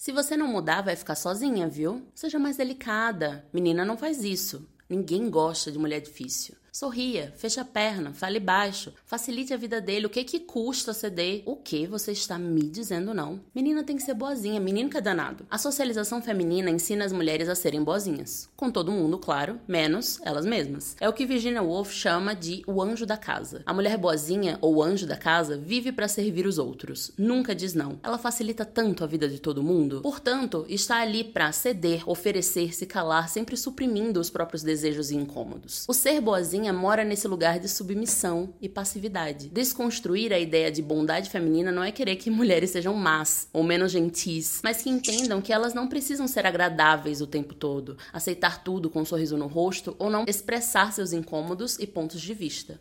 [0.00, 2.08] Se você não mudar, vai ficar sozinha, viu?
[2.14, 3.44] Seja mais delicada.
[3.52, 4.66] Menina não faz isso.
[4.88, 6.56] Ninguém gosta de mulher difícil.
[6.72, 10.06] Sorria, feche a perna, fale baixo, facilite a vida dele.
[10.06, 11.42] O que que custa ceder?
[11.44, 13.40] O que você está me dizendo não?
[13.54, 15.44] Menina tem que ser boazinha, menino que é danado.
[15.50, 18.48] A socialização feminina ensina as mulheres a serem boazinhas.
[18.56, 20.96] Com todo mundo, claro, menos elas mesmas.
[21.00, 23.62] É o que Virginia Woolf chama de o anjo da casa.
[23.66, 27.10] A mulher boazinha, ou anjo da casa, vive para servir os outros.
[27.18, 27.98] Nunca diz não.
[28.02, 30.02] Ela facilita tanto a vida de todo mundo.
[30.02, 35.84] Portanto, está ali para ceder, oferecer, se calar, sempre suprimindo os próprios desejos e incômodos.
[35.88, 39.48] O ser boazinha mora nesse lugar de submissão e passividade.
[39.48, 43.92] Desconstruir a ideia de bondade feminina não é querer que mulheres sejam más ou menos
[43.92, 48.90] gentis, mas que entendam que elas não precisam ser agradáveis o tempo todo, aceitar tudo
[48.90, 52.78] com um sorriso no rosto ou não expressar seus incômodos e pontos de vista.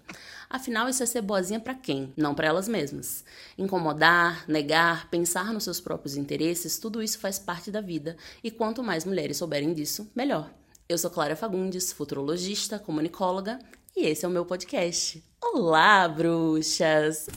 [0.49, 2.11] Afinal, isso é ser boazinha para quem?
[2.17, 3.23] Não para elas mesmas.
[3.55, 8.83] Incomodar, negar, pensar nos seus próprios interesses, tudo isso faz parte da vida, e quanto
[8.83, 10.51] mais mulheres souberem disso, melhor.
[10.89, 13.59] Eu sou Clara Fagundes, futurologista, comunicóloga,
[13.99, 15.21] e esse é o meu podcast.
[15.41, 17.27] Olá, bruxas!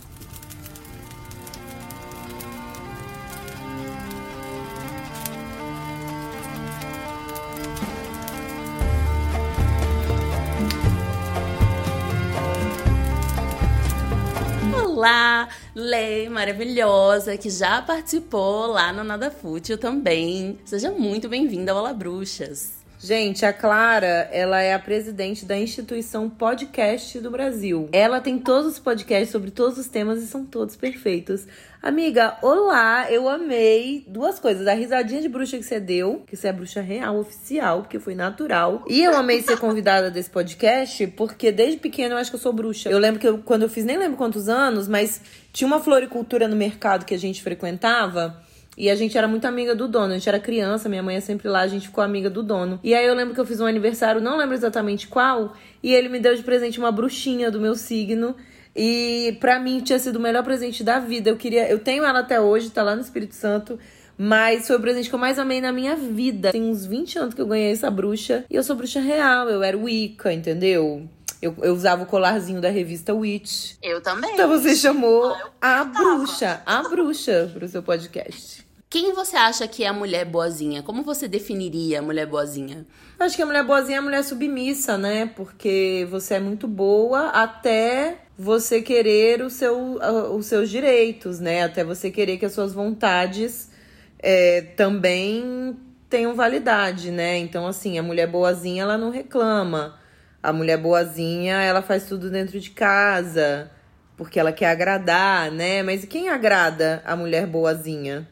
[14.85, 20.61] Olá, Lei maravilhosa que já participou lá no Nada Fútil também.
[20.65, 22.82] Seja muito bem-vinda ao Olá Bruxas.
[23.05, 27.89] Gente, a Clara, ela é a presidente da instituição Podcast do Brasil.
[27.91, 31.45] Ela tem todos os podcasts sobre todos os temas e são todos perfeitos.
[31.83, 34.69] Amiga, olá, eu amei duas coisas.
[34.69, 38.15] A risadinha de bruxa que você deu, que você é bruxa real, oficial, porque foi
[38.15, 38.85] natural.
[38.89, 42.53] E eu amei ser convidada desse podcast, porque desde pequena eu acho que eu sou
[42.53, 42.89] bruxa.
[42.89, 45.21] Eu lembro que eu, quando eu fiz, nem lembro quantos anos, mas
[45.53, 48.41] tinha uma floricultura no mercado que a gente frequentava.
[48.77, 50.13] E a gente era muito amiga do dono.
[50.13, 52.81] A gente era criança, minha mãe é sempre lá, a gente ficou amiga do dono.
[52.83, 56.09] E aí eu lembro que eu fiz um aniversário, não lembro exatamente qual, e ele
[56.09, 58.35] me deu de presente uma bruxinha do meu signo.
[58.75, 61.29] E para mim tinha sido o melhor presente da vida.
[61.29, 63.79] Eu queria, eu tenho ela até hoje, tá lá no Espírito Santo.
[64.17, 66.53] Mas foi o presente que eu mais amei na minha vida.
[66.53, 68.45] Tem uns 20 anos que eu ganhei essa bruxa.
[68.49, 71.09] E eu sou bruxa real, eu era Wicca, entendeu?
[71.43, 73.75] Eu, eu usava o colarzinho da revista Witch.
[73.83, 74.33] Eu também.
[74.33, 78.65] Então você chamou ah, a bruxa, a bruxa pro seu podcast.
[78.89, 80.83] Quem você acha que é a mulher boazinha?
[80.83, 82.87] Como você definiria a mulher boazinha?
[83.19, 85.27] Acho que a mulher boazinha é a mulher submissa, né?
[85.35, 89.99] Porque você é muito boa até você querer o seu,
[90.35, 91.65] os seus direitos, né?
[91.65, 93.71] Até você querer que as suas vontades
[94.19, 95.77] é, também
[96.09, 97.39] tenham validade, né?
[97.39, 99.99] Então, assim, a mulher boazinha, ela não reclama.
[100.43, 103.71] A mulher boazinha, ela faz tudo dentro de casa,
[104.17, 105.83] porque ela quer agradar, né?
[105.83, 108.29] Mas quem agrada a mulher boazinha?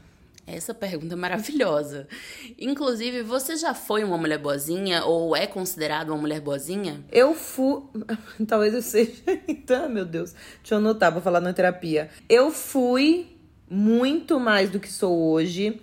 [0.46, 2.08] Essa pergunta é maravilhosa.
[2.58, 7.04] Inclusive, você já foi uma mulher boazinha ou é considerada uma mulher boazinha?
[7.12, 7.82] Eu fui.
[8.48, 9.12] Talvez eu seja.
[9.46, 10.34] Então, meu Deus.
[10.60, 12.10] Deixa eu anotar pra falar na terapia.
[12.28, 13.36] Eu fui
[13.70, 15.80] muito mais do que sou hoje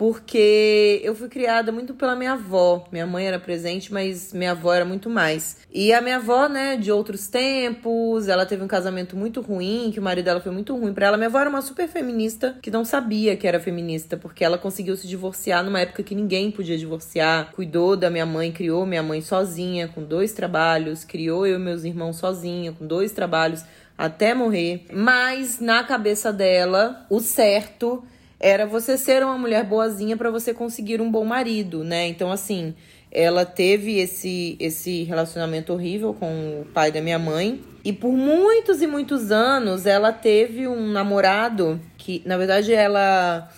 [0.00, 2.88] porque eu fui criada muito pela minha avó.
[2.90, 5.58] Minha mãe era presente, mas minha avó era muito mais.
[5.70, 10.00] E a minha avó, né, de outros tempos, ela teve um casamento muito ruim, que
[10.00, 11.18] o marido dela foi muito ruim para ela.
[11.18, 14.96] Minha avó era uma super feminista que não sabia que era feminista, porque ela conseguiu
[14.96, 17.52] se divorciar numa época que ninguém podia divorciar.
[17.52, 21.84] Cuidou da minha mãe, criou minha mãe sozinha, com dois trabalhos, criou eu e meus
[21.84, 23.66] irmãos sozinha, com dois trabalhos,
[23.98, 24.86] até morrer.
[24.90, 28.02] Mas na cabeça dela, o certo
[28.40, 32.08] era você ser uma mulher boazinha para você conseguir um bom marido, né?
[32.08, 32.74] Então, assim,
[33.12, 37.60] ela teve esse, esse relacionamento horrível com o pai da minha mãe.
[37.84, 43.50] E por muitos e muitos anos ela teve um namorado que, na verdade, ela.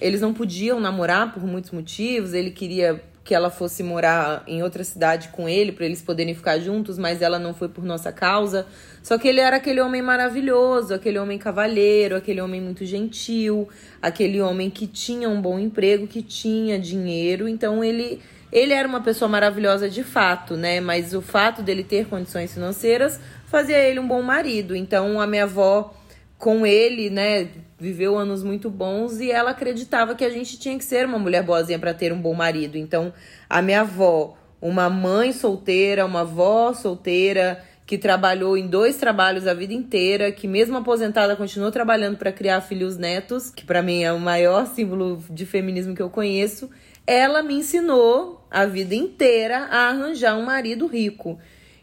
[0.00, 2.32] Eles não podiam namorar por muitos motivos.
[2.32, 6.58] Ele queria que ela fosse morar em outra cidade com ele para eles poderem ficar
[6.58, 8.66] juntos, mas ela não foi por nossa causa.
[9.04, 13.68] Só que ele era aquele homem maravilhoso, aquele homem cavalheiro, aquele homem muito gentil,
[14.00, 17.46] aquele homem que tinha um bom emprego, que tinha dinheiro.
[17.46, 20.80] Então ele ele era uma pessoa maravilhosa de fato, né?
[20.80, 24.74] Mas o fato dele ter condições financeiras fazia ele um bom marido.
[24.74, 25.94] Então a minha avó
[26.38, 27.48] com ele, né,
[27.78, 31.42] viveu anos muito bons e ela acreditava que a gente tinha que ser uma mulher
[31.42, 32.76] boazinha para ter um bom marido.
[32.76, 33.12] Então,
[33.48, 39.52] a minha avó, uma mãe solteira, uma avó solteira que trabalhou em dois trabalhos a
[39.52, 44.12] vida inteira, que mesmo aposentada continuou trabalhando para criar filhos netos, que para mim é
[44.12, 46.70] o maior símbolo de feminismo que eu conheço,
[47.06, 51.38] ela me ensinou a vida inteira a arranjar um marido rico.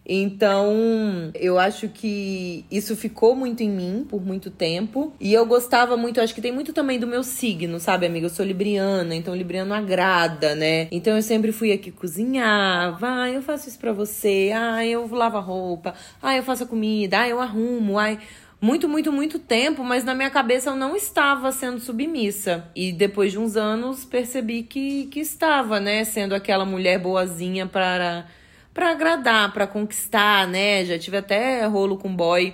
[0.05, 5.13] Então, eu acho que isso ficou muito em mim por muito tempo.
[5.19, 8.25] E eu gostava muito, acho que tem muito também do meu signo, sabe, amiga?
[8.25, 10.87] Eu sou libriana, então libriano agrada, né?
[10.91, 15.37] Então eu sempre fui aqui cozinhar, vai, eu faço isso pra você, ah, eu lavo
[15.37, 18.19] a roupa, ah, eu faço a comida, ah, eu arrumo, ai
[18.61, 22.69] muito, muito, muito tempo, mas na minha cabeça eu não estava sendo submissa.
[22.75, 26.03] E depois de uns anos percebi que, que estava, né?
[26.03, 28.27] Sendo aquela mulher boazinha para
[28.73, 30.85] para agradar, para conquistar, né?
[30.85, 32.53] Já tive até rolo com boy.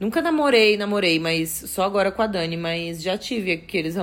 [0.00, 3.94] Nunca namorei, namorei, mas só agora com a Dani, mas já tive aqueles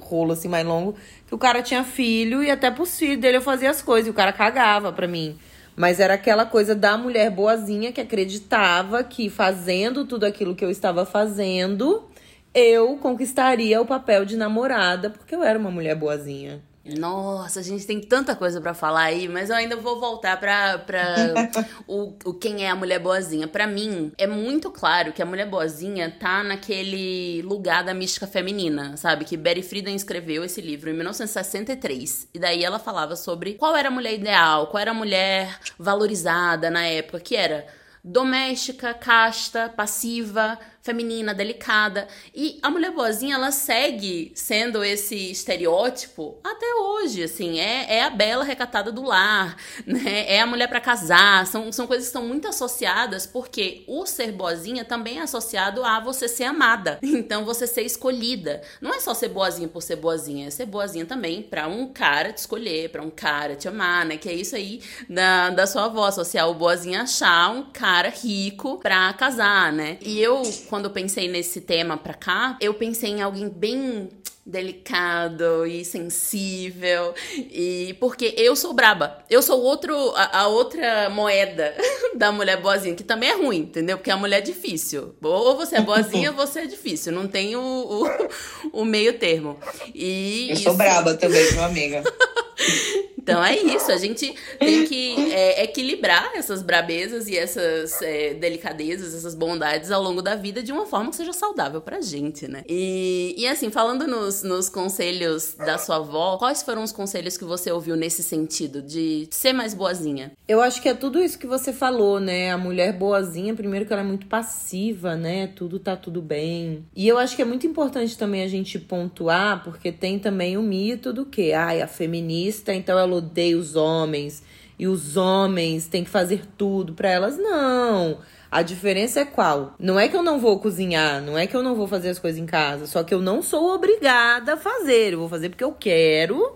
[0.00, 0.96] rolo assim mais longo
[1.26, 4.10] que o cara tinha filho e até pros filhos dele eu fazia as coisas e
[4.10, 5.38] o cara cagava pra mim.
[5.76, 10.70] Mas era aquela coisa da mulher boazinha que acreditava que fazendo tudo aquilo que eu
[10.70, 12.08] estava fazendo,
[12.54, 16.62] eu conquistaria o papel de namorada, porque eu era uma mulher boazinha.
[16.98, 20.78] Nossa, a gente tem tanta coisa para falar aí, mas eu ainda vou voltar pra,
[20.78, 21.04] pra
[21.86, 23.48] o, o quem é a mulher boazinha.
[23.48, 28.96] Para mim, é muito claro que a mulher boazinha tá naquele lugar da mística feminina,
[28.96, 29.24] sabe?
[29.24, 32.28] Que Betty Friedan escreveu esse livro em 1963.
[32.34, 36.70] E daí ela falava sobre qual era a mulher ideal, qual era a mulher valorizada
[36.70, 37.66] na época, que era
[38.06, 40.56] doméstica, casta, passiva,
[40.86, 42.06] feminina, delicada.
[42.34, 48.10] E a mulher boazinha, ela segue sendo esse estereótipo até hoje, assim, é, é a
[48.10, 50.24] bela recatada do lar, né?
[50.28, 54.32] É a mulher para casar, são, são coisas que estão muito associadas, porque o ser
[54.32, 58.62] boazinha também é associado a você ser amada, então você ser escolhida.
[58.80, 62.32] Não é só ser boazinha por ser boazinha, é ser boazinha também para um cara
[62.32, 64.16] te escolher, para um cara te amar, né?
[64.16, 68.78] Que é isso aí da, da sua avó, associar o boazinha achar um cara rico
[68.78, 69.98] pra casar, né?
[70.00, 70.42] E eu,
[70.84, 74.10] eu pensei nesse tema pra cá, eu pensei em alguém bem
[74.46, 77.12] delicado e sensível.
[77.34, 79.18] E porque eu sou braba.
[79.28, 81.74] Eu sou outro a, a, outra moeda
[82.14, 83.98] da mulher boazinha que também é ruim entendeu?
[83.98, 85.14] Porque a mulher é difícil.
[85.20, 87.12] Ou você é boazinha ou você é difícil.
[87.12, 89.58] Não tem o, o, o meio termo.
[89.94, 90.62] E eu isso...
[90.62, 92.02] sou braba também meu amiga?
[93.26, 99.12] Então é isso, a gente tem que é, equilibrar essas brabezas e essas é, delicadezas,
[99.12, 102.62] essas bondades ao longo da vida de uma forma que seja saudável pra gente, né?
[102.68, 107.44] E, e assim, falando nos, nos conselhos da sua avó, quais foram os conselhos que
[107.44, 110.32] você ouviu nesse sentido, de ser mais boazinha?
[110.46, 112.50] Eu acho que é tudo isso que você falou, né?
[112.50, 115.48] A mulher boazinha, primeiro que ela é muito passiva, né?
[115.48, 116.84] Tudo tá tudo bem.
[116.94, 120.62] E eu acho que é muito importante também a gente pontuar, porque tem também o
[120.62, 124.42] mito do que, ai, a feminista, então ela odeia os homens
[124.78, 127.36] e os homens têm que fazer tudo para elas.
[127.38, 128.18] Não.
[128.56, 129.74] A diferença é qual?
[129.78, 132.18] Não é que eu não vou cozinhar, não é que eu não vou fazer as
[132.18, 135.12] coisas em casa, só que eu não sou obrigada a fazer.
[135.12, 136.54] Eu vou fazer porque eu quero.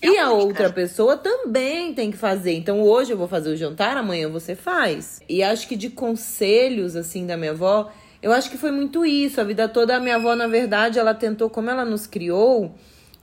[0.00, 2.54] É e a outra pessoa também tem que fazer.
[2.54, 5.20] Então hoje eu vou fazer o jantar, amanhã você faz.
[5.28, 9.38] E acho que de conselhos assim da minha avó, eu acho que foi muito isso.
[9.38, 12.74] A vida toda a minha avó, na verdade, ela tentou, como ela nos criou,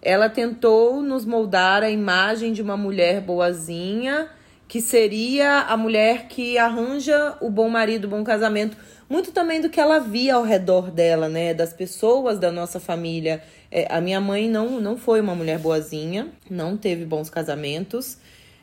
[0.04, 4.30] ela tentou nos moldar a imagem de uma mulher boazinha,
[4.70, 8.78] que seria a mulher que arranja o bom marido, o bom casamento,
[9.10, 13.42] muito também do que ela via ao redor dela, né, das pessoas da nossa família.
[13.72, 18.20] É, a minha mãe não, não foi uma mulher boazinha, não teve bons casamentos,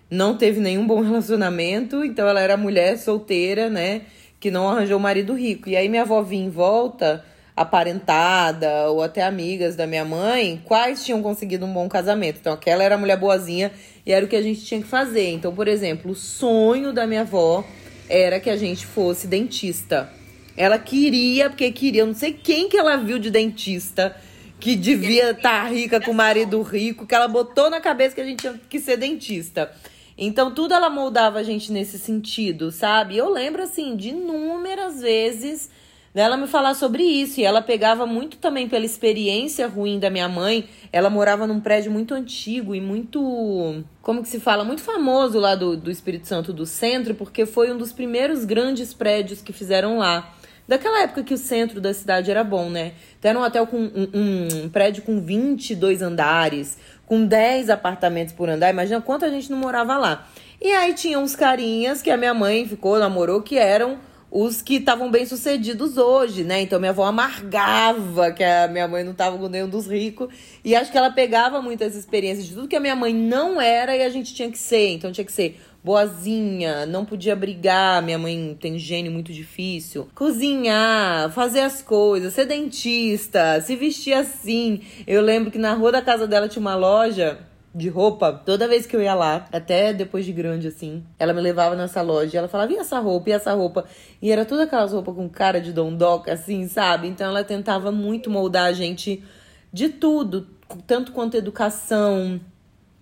[0.09, 4.03] não teve nenhum bom relacionamento, então ela era mulher solteira, né,
[4.39, 5.69] que não arranjou marido rico.
[5.69, 7.25] E aí minha avó vinha em volta
[7.57, 12.39] aparentada ou até amigas da minha mãe, quais tinham conseguido um bom casamento.
[12.39, 13.73] Então, aquela era a mulher boazinha
[14.07, 15.31] e era o que a gente tinha que fazer.
[15.31, 17.65] Então, por exemplo, o sonho da minha avó
[18.09, 20.09] era que a gente fosse dentista.
[20.57, 24.17] Ela queria, porque queria, eu não sei quem que ela viu de dentista
[24.61, 28.21] que devia estar tá rica com o marido rico, que ela botou na cabeça que
[28.21, 29.71] a gente tinha que ser dentista.
[30.17, 33.19] Então, tudo ela moldava a gente nesse sentido, sabe?
[33.19, 35.69] Eu lembro, assim, de inúmeras vezes
[36.17, 37.41] dela me falar sobre isso.
[37.41, 40.67] E ela pegava muito também pela experiência ruim da minha mãe.
[40.91, 43.85] Ela morava num prédio muito antigo e muito.
[44.01, 44.65] Como que se fala?
[44.65, 48.95] Muito famoso lá do, do Espírito Santo do centro, porque foi um dos primeiros grandes
[48.95, 50.35] prédios que fizeram lá.
[50.67, 52.95] Daquela época que o centro da cidade era bom, né?
[53.19, 58.33] Então era um hotel com um, um, um prédio com 22 andares, com 10 apartamentos
[58.33, 58.71] por andar.
[58.71, 60.27] Imagina quanta gente não morava lá.
[60.63, 63.99] E aí tinha uns carinhas que a minha mãe ficou, namorou, que eram
[64.39, 66.61] os que estavam bem sucedidos hoje, né?
[66.61, 70.29] Então minha avó amargava que a minha mãe não estava com nenhum dos ricos.
[70.63, 73.97] E acho que ela pegava muitas experiências de tudo que a minha mãe não era
[73.97, 74.91] e a gente tinha que ser.
[74.91, 80.07] Então tinha que ser boazinha, não podia brigar, minha mãe tem gênio muito difícil.
[80.15, 84.83] Cozinhar, fazer as coisas, ser dentista, se vestir assim.
[85.07, 87.39] Eu lembro que na rua da casa dela tinha uma loja
[87.77, 91.43] de roupa, toda vez que eu ia lá, até depois de grande assim, ela me
[91.43, 93.85] levava nessa loja e ela falava: e essa roupa, e essa roupa?
[94.23, 97.07] E era toda aquelas roupas com cara de dondoca, assim, sabe?
[97.07, 99.23] Então ela tentava muito moldar a gente
[99.71, 100.47] de tudo,
[100.87, 102.41] tanto quanto educação,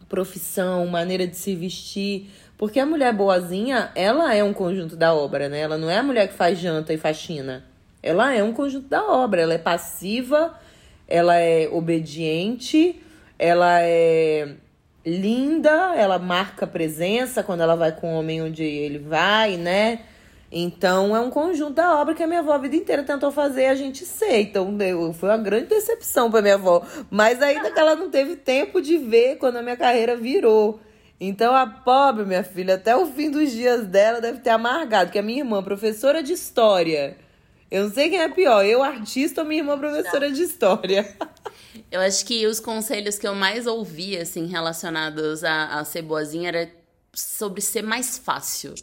[0.09, 2.29] profissão, maneira de se vestir.
[2.59, 5.61] Porque a mulher boazinha, ela é um conjunto da obra, né?
[5.61, 7.63] Ela não é a mulher que faz janta e faxina.
[8.03, 9.43] Ela é um conjunto da obra.
[9.43, 10.53] Ela é passiva,
[11.07, 13.01] ela é obediente,
[13.39, 14.57] ela é
[15.05, 20.01] linda, ela marca presença quando ela vai com o homem onde ele vai, né?
[20.51, 23.67] Então é um conjunto da obra que a minha avó a vida inteira tentou fazer
[23.67, 24.41] a gente ser.
[24.41, 24.73] Então
[25.13, 26.87] foi uma grande decepção para minha avó.
[27.11, 30.81] Mas ainda que ela não teve tempo de ver quando a minha carreira virou.
[31.21, 35.19] Então a pobre, minha filha, até o fim dos dias dela deve ter amargado, que
[35.19, 37.17] a minha irmã, professora de história.
[37.71, 41.17] Eu não sei quem é pior, eu artista ou minha irmã professora de história.
[41.91, 46.49] Eu acho que os conselhos que eu mais ouvi, assim, relacionados a, a ser boazinha
[46.49, 46.71] era
[47.13, 48.75] sobre ser mais fácil.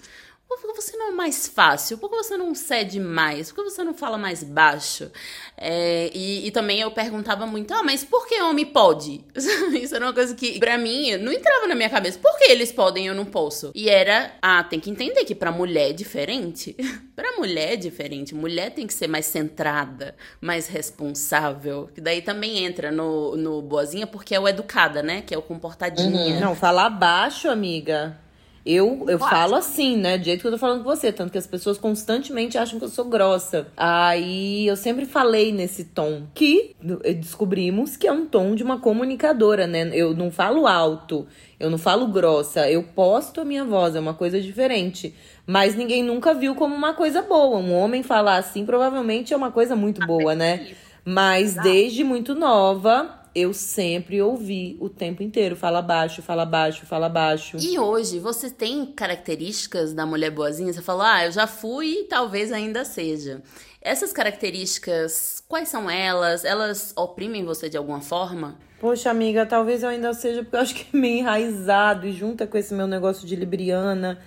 [0.59, 1.97] Por que você não é mais fácil?
[1.97, 3.51] Por que você não cede mais?
[3.51, 5.11] Por que você não fala mais baixo?
[5.57, 9.23] É, e, e, também eu perguntava muito, ah, mas por que homem pode?
[9.79, 12.19] Isso era uma coisa que, pra mim, não entrava na minha cabeça.
[12.19, 13.71] Por que eles podem e eu não posso?
[13.73, 16.75] E era, ah, tem que entender que pra mulher é diferente.
[17.15, 18.33] pra mulher é diferente.
[18.33, 21.89] Mulher tem que ser mais centrada, mais responsável.
[21.93, 25.21] Que daí também entra no, no boazinha, porque é o educada, né?
[25.21, 26.35] Que é o comportadinha.
[26.35, 26.39] Uhum.
[26.39, 28.17] Não, falar baixo, amiga.
[28.65, 30.17] Eu, eu falo assim, né?
[30.17, 31.11] Do jeito que eu tô falando com você.
[31.11, 33.67] Tanto que as pessoas constantemente acham que eu sou grossa.
[33.75, 36.23] Aí eu sempre falei nesse tom.
[36.33, 36.75] Que
[37.19, 39.89] descobrimos que é um tom de uma comunicadora, né?
[39.93, 41.27] Eu não falo alto,
[41.59, 42.69] eu não falo grossa.
[42.69, 45.15] Eu posto a minha voz, é uma coisa diferente.
[45.45, 47.57] Mas ninguém nunca viu como uma coisa boa.
[47.57, 50.67] Um homem falar assim provavelmente é uma coisa muito boa, né?
[51.03, 55.55] Mas desde muito nova, eu sempre ouvi o tempo inteiro.
[55.55, 57.57] Fala baixo, fala baixo, fala baixo.
[57.59, 60.73] E hoje, você tem características da mulher boazinha?
[60.73, 63.41] Você falou, ah, eu já fui e talvez ainda seja.
[63.81, 66.45] Essas características, quais são elas?
[66.45, 68.57] Elas oprimem você de alguma forma?
[68.79, 72.45] Poxa, amiga, talvez eu ainda seja, porque eu acho que é meio enraizado e junta
[72.45, 74.19] com esse meu negócio de libriana.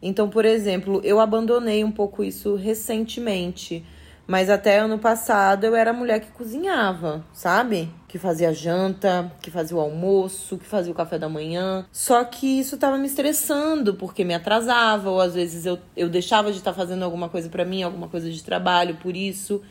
[0.00, 3.84] Então, por exemplo, eu abandonei um pouco isso recentemente.
[4.26, 7.88] Mas até ano passado eu era a mulher que cozinhava, sabe?
[8.08, 11.86] Que fazia janta, que fazia o almoço, que fazia o café da manhã.
[11.92, 16.50] Só que isso tava me estressando, porque me atrasava, ou às vezes eu, eu deixava
[16.50, 19.62] de estar tá fazendo alguma coisa para mim, alguma coisa de trabalho por isso.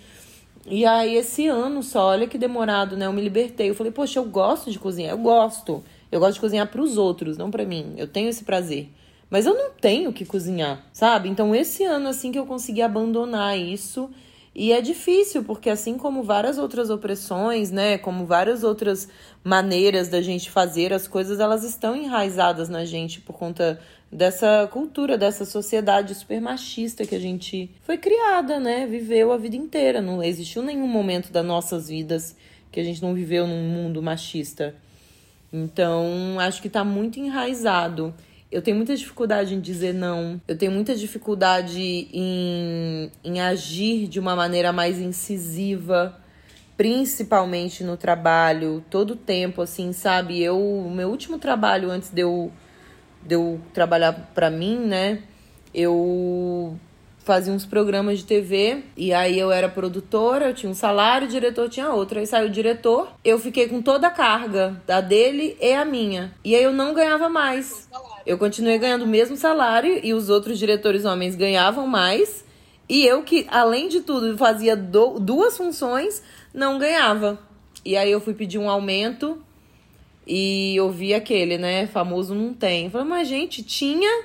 [0.65, 3.05] E aí, esse ano só, olha que demorado, né?
[3.07, 3.69] Eu me libertei.
[3.69, 5.83] Eu falei, poxa, eu gosto de cozinhar, eu gosto.
[6.09, 7.93] Eu gosto de cozinhar para os outros, não para mim.
[7.97, 8.89] Eu tenho esse prazer.
[9.29, 11.27] Mas eu não tenho que cozinhar, sabe?
[11.27, 14.09] Então, esse ano, assim, que eu consegui abandonar isso
[14.55, 19.09] e é difícil, porque assim como várias outras opressões, né, como várias outras
[19.43, 23.77] maneiras da gente fazer as coisas, elas estão enraizadas na gente por conta
[24.09, 29.57] dessa cultura, dessa sociedade super machista que a gente foi criada, né, viveu a vida
[29.57, 30.00] inteira.
[30.00, 32.33] Não existiu nenhum momento das nossas vidas
[32.71, 34.74] que a gente não viveu num mundo machista.
[35.51, 38.13] Então, acho que está muito enraizado.
[38.55, 40.39] Eu tenho muita dificuldade em dizer não.
[40.47, 46.17] Eu tenho muita dificuldade em, em agir de uma maneira mais incisiva,
[46.77, 50.41] principalmente no trabalho, todo tempo, assim, sabe?
[50.41, 52.50] Eu, meu último trabalho antes de eu,
[53.21, 55.24] de eu trabalhar para mim, né?
[55.74, 56.79] Eu
[57.25, 61.29] fazia uns programas de TV e aí eu era produtora, eu tinha um salário, o
[61.29, 62.19] diretor tinha outro.
[62.19, 66.33] Aí saiu o diretor, eu fiquei com toda a carga, da dele e a minha.
[66.41, 67.89] E aí eu não ganhava mais.
[68.25, 72.44] Eu continuei ganhando o mesmo salário e os outros diretores homens ganhavam mais.
[72.89, 77.39] E eu que, além de tudo, fazia do, duas funções, não ganhava.
[77.84, 79.41] E aí eu fui pedir um aumento
[80.25, 82.86] e ouvi aquele, né, famoso não tem.
[82.86, 84.24] Eu falei, mas gente, tinha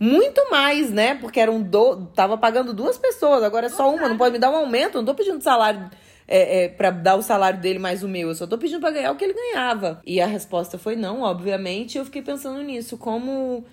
[0.00, 1.14] muito mais, né?
[1.14, 2.06] Porque eram do...
[2.14, 5.04] tava pagando duas pessoas, agora é só uma, não pode me dar um aumento, não
[5.04, 5.90] tô pedindo salário
[6.34, 8.92] é, é, para dar o salário dele mais o meu, eu só tô pedindo para
[8.92, 10.00] ganhar o que ele ganhava.
[10.06, 11.98] E a resposta foi não, obviamente.
[11.98, 13.66] Eu fiquei pensando nisso, como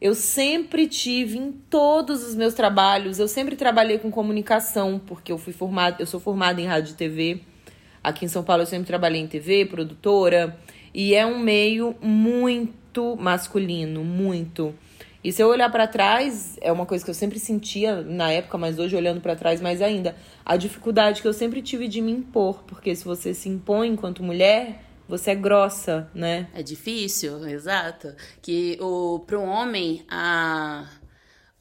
[0.00, 5.36] eu sempre tive em todos os meus trabalhos, eu sempre trabalhei com comunicação, porque eu
[5.36, 7.40] fui formada, eu sou formada em rádio e TV.
[8.02, 10.58] Aqui em São Paulo eu sempre trabalhei em TV, produtora,
[10.94, 14.74] e é um meio muito masculino, muito.
[15.26, 18.56] E se eu olhar para trás, é uma coisa que eu sempre sentia na época,
[18.56, 20.14] mas hoje olhando para trás mais ainda,
[20.44, 24.22] a dificuldade que eu sempre tive de me impor, porque se você se impõe enquanto
[24.22, 26.46] mulher, você é grossa, né?
[26.54, 28.14] É difícil, exato.
[28.40, 30.88] Que o para um homem a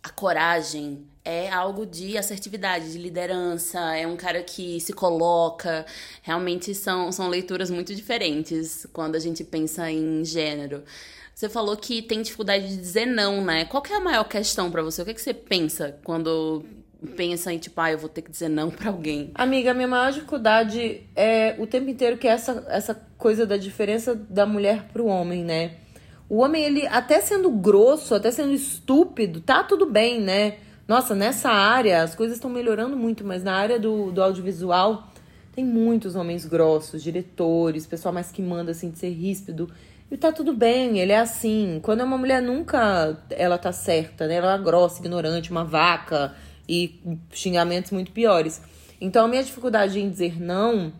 [0.03, 5.83] a coragem é algo de assertividade, de liderança, é um cara que se coloca.
[6.21, 10.83] Realmente são, são leituras muito diferentes quando a gente pensa em gênero.
[11.35, 13.65] Você falou que tem dificuldade de dizer não, né?
[13.65, 15.01] Qual que é a maior questão para você?
[15.01, 16.63] O que, é que você pensa quando
[17.17, 19.31] pensa em, tipo, ah, eu vou ter que dizer não para alguém?
[19.35, 23.57] Amiga, a minha maior dificuldade é o tempo inteiro que é essa, essa coisa da
[23.57, 25.73] diferença da mulher pro homem, né?
[26.29, 30.59] O homem, ele, até sendo grosso, até sendo estúpido, tá tudo bem, né?
[30.87, 35.09] Nossa, nessa área as coisas estão melhorando muito, mas na área do, do audiovisual
[35.55, 39.69] tem muitos homens grossos, diretores, pessoal mais que manda, assim, de ser ríspido.
[40.11, 41.79] E tá tudo bem, ele é assim.
[41.81, 44.35] Quando é uma mulher, nunca ela tá certa, né?
[44.35, 46.35] Ela é grossa, ignorante, uma vaca
[46.67, 46.99] e
[47.31, 48.61] xingamentos muito piores.
[48.99, 50.91] Então, a minha dificuldade em dizer não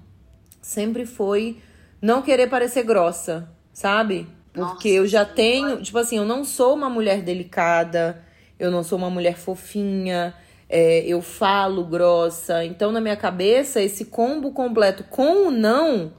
[0.61, 1.57] sempre foi
[2.01, 4.27] não querer parecer grossa, sabe?
[4.53, 8.23] Porque Nossa, eu já tenho, tipo assim, eu não sou uma mulher delicada,
[8.57, 10.33] eu não sou uma mulher fofinha,
[10.69, 12.63] é, eu falo grossa.
[12.65, 16.13] Então, na minha cabeça, esse combo completo com o não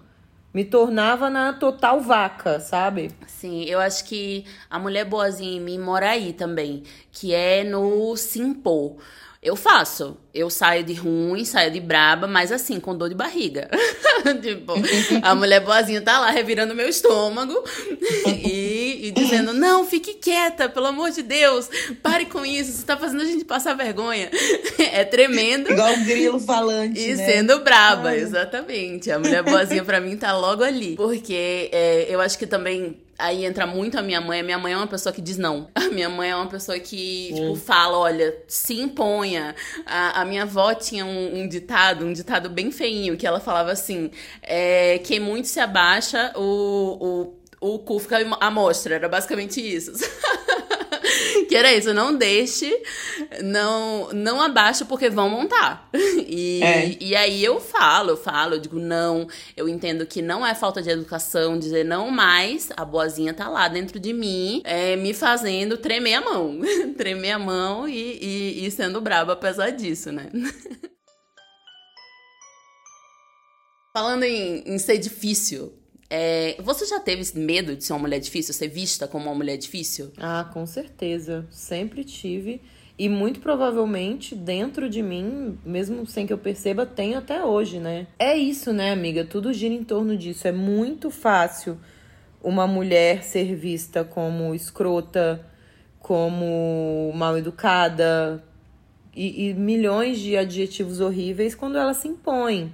[0.57, 3.11] me tornava na total vaca, sabe?
[3.26, 8.17] Sim, eu acho que a mulher boazinha em mim mora aí também, que é no
[8.17, 8.97] se impor.
[9.47, 10.17] Eu faço.
[10.35, 13.71] Eu saio de ruim, saio de braba, mas assim, com dor de barriga.
[14.43, 14.73] tipo,
[15.23, 17.62] a mulher boazinha tá lá revirando meu estômago
[18.45, 21.71] e, e, dizendo: Não, fique quieta, pelo amor de Deus,
[22.03, 24.29] pare com isso, você tá fazendo a gente passar vergonha.
[24.79, 25.71] é tremendo.
[25.71, 26.99] Igual um grilo falante.
[26.99, 27.25] E né?
[27.25, 28.19] sendo braba, Ai.
[28.19, 29.12] exatamente.
[29.12, 30.97] A mulher boazinha pra mim tá logo ali.
[30.97, 34.41] Porque é, eu acho que também Aí entra muito a minha mãe.
[34.41, 35.69] A minha mãe é uma pessoa que diz não.
[35.75, 37.57] A minha mãe é uma pessoa que, tipo, hum.
[37.57, 39.55] fala, olha, se imponha.
[39.87, 43.71] A, a minha avó tinha um, um, ditado, um ditado bem feinho, que ela falava
[43.73, 44.11] assim:
[44.43, 48.97] é, quem muito se abaixa, o, o, o cu fica à mostra.
[48.97, 49.93] Era basicamente isso.
[51.57, 52.71] que era isso, não deixe,
[53.43, 55.89] não não abaixa porque vão montar.
[56.29, 56.97] E, é.
[57.01, 60.83] e aí eu falo, eu falo, eu digo não, eu entendo que não é falta
[60.83, 65.77] de educação dizer não, mas a boazinha tá lá dentro de mim, é, me fazendo
[65.77, 66.61] tremer a mão,
[66.99, 70.29] tremer a mão e, e, e sendo braba apesar disso, né?
[73.95, 75.73] Falando em, em ser difícil,
[76.09, 79.57] é, você já teve medo de ser uma mulher difícil, ser vista como uma mulher
[79.57, 80.13] difícil?
[80.17, 81.47] Ah, com certeza.
[81.51, 82.61] Sempre tive.
[82.99, 88.07] E muito provavelmente dentro de mim, mesmo sem que eu perceba, tem até hoje, né?
[88.19, 89.25] É isso, né, amiga?
[89.25, 90.49] Tudo gira em torno disso.
[90.49, 91.78] É muito fácil
[92.43, 95.45] uma mulher ser vista como escrota,
[95.99, 98.43] como mal educada
[99.15, 102.73] e, e milhões de adjetivos horríveis quando ela se impõe.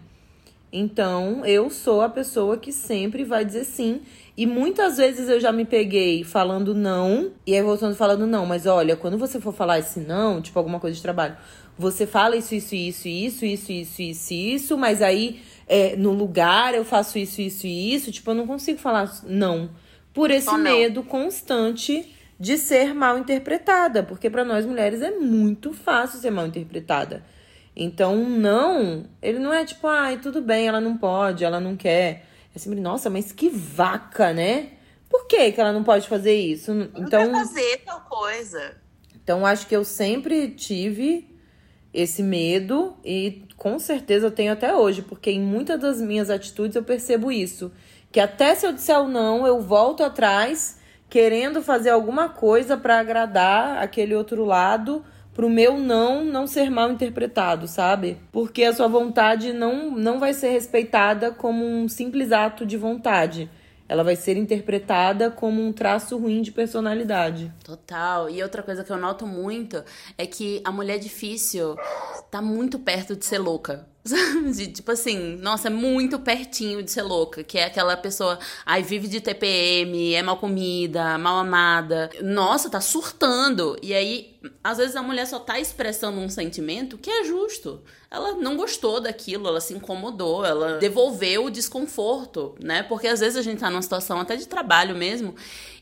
[0.72, 4.00] Então, eu sou a pessoa que sempre vai dizer sim.
[4.34, 8.64] E muitas vezes eu já me peguei falando não, e aí voltando falando não, mas
[8.64, 11.36] olha, quando você for falar esse não, tipo alguma coisa de trabalho,
[11.78, 16.74] você fala isso, isso, isso, isso, isso, isso, isso, isso, mas aí é, no lugar
[16.74, 19.70] eu faço isso, isso e isso, tipo, eu não consigo falar não.
[20.14, 26.18] Por esse medo constante de ser mal interpretada, porque para nós mulheres é muito fácil
[26.18, 27.22] ser mal interpretada.
[27.74, 32.26] Então, não, ele não é tipo, ai, tudo bem, ela não pode, ela não quer.
[32.54, 34.72] É sempre, nossa, mas que vaca, né?
[35.08, 36.70] Por que, que ela não pode fazer isso?
[36.94, 38.76] Então, não fazer tal coisa.
[39.14, 41.32] Então, acho que eu sempre tive
[41.92, 46.74] esse medo e com certeza eu tenho até hoje, porque em muitas das minhas atitudes
[46.74, 47.70] eu percebo isso.
[48.10, 52.98] Que até se eu disser o não, eu volto atrás querendo fazer alguma coisa para
[52.98, 58.18] agradar aquele outro lado pro meu não não ser mal interpretado, sabe?
[58.30, 63.50] Porque a sua vontade não, não vai ser respeitada como um simples ato de vontade.
[63.88, 67.52] Ela vai ser interpretada como um traço ruim de personalidade.
[67.62, 68.30] Total.
[68.30, 69.84] E outra coisa que eu noto muito
[70.16, 71.76] é que a mulher difícil
[72.30, 73.86] tá muito perto de ser louca.
[74.52, 78.82] De, tipo assim, nossa, é muito pertinho de ser louca, que é aquela pessoa, ai,
[78.82, 82.10] vive de TPM, é mal comida, mal amada.
[82.20, 83.76] Nossa, tá surtando.
[83.80, 87.80] E aí, às vezes a mulher só tá expressando um sentimento que é justo.
[88.10, 92.82] Ela não gostou daquilo, ela se incomodou, ela devolveu o desconforto, né?
[92.82, 95.34] Porque às vezes a gente tá numa situação até de trabalho mesmo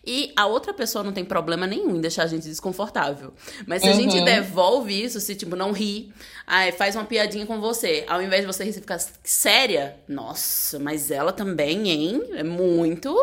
[0.05, 3.35] e a outra pessoa não tem problema nenhum em deixar a gente desconfortável.
[3.67, 3.95] Mas se uhum.
[3.95, 4.25] a gente uhum.
[4.25, 6.11] devolve isso, se tipo, não ri,
[6.47, 10.79] aí faz uma piadinha com você, ao invés de você rir, você ficar séria, nossa,
[10.79, 12.23] mas ela também, hein?
[12.33, 13.15] É muito,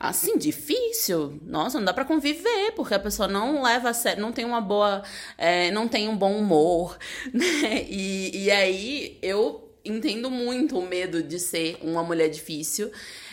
[0.00, 1.38] assim, difícil.
[1.44, 4.60] Nossa, não dá para conviver, porque a pessoa não leva a sério, não tem uma
[4.60, 5.02] boa,
[5.36, 6.96] é, não tem um bom humor,
[7.32, 7.86] né?
[7.88, 12.90] E, e aí eu entendo muito o medo de ser uma mulher difícil.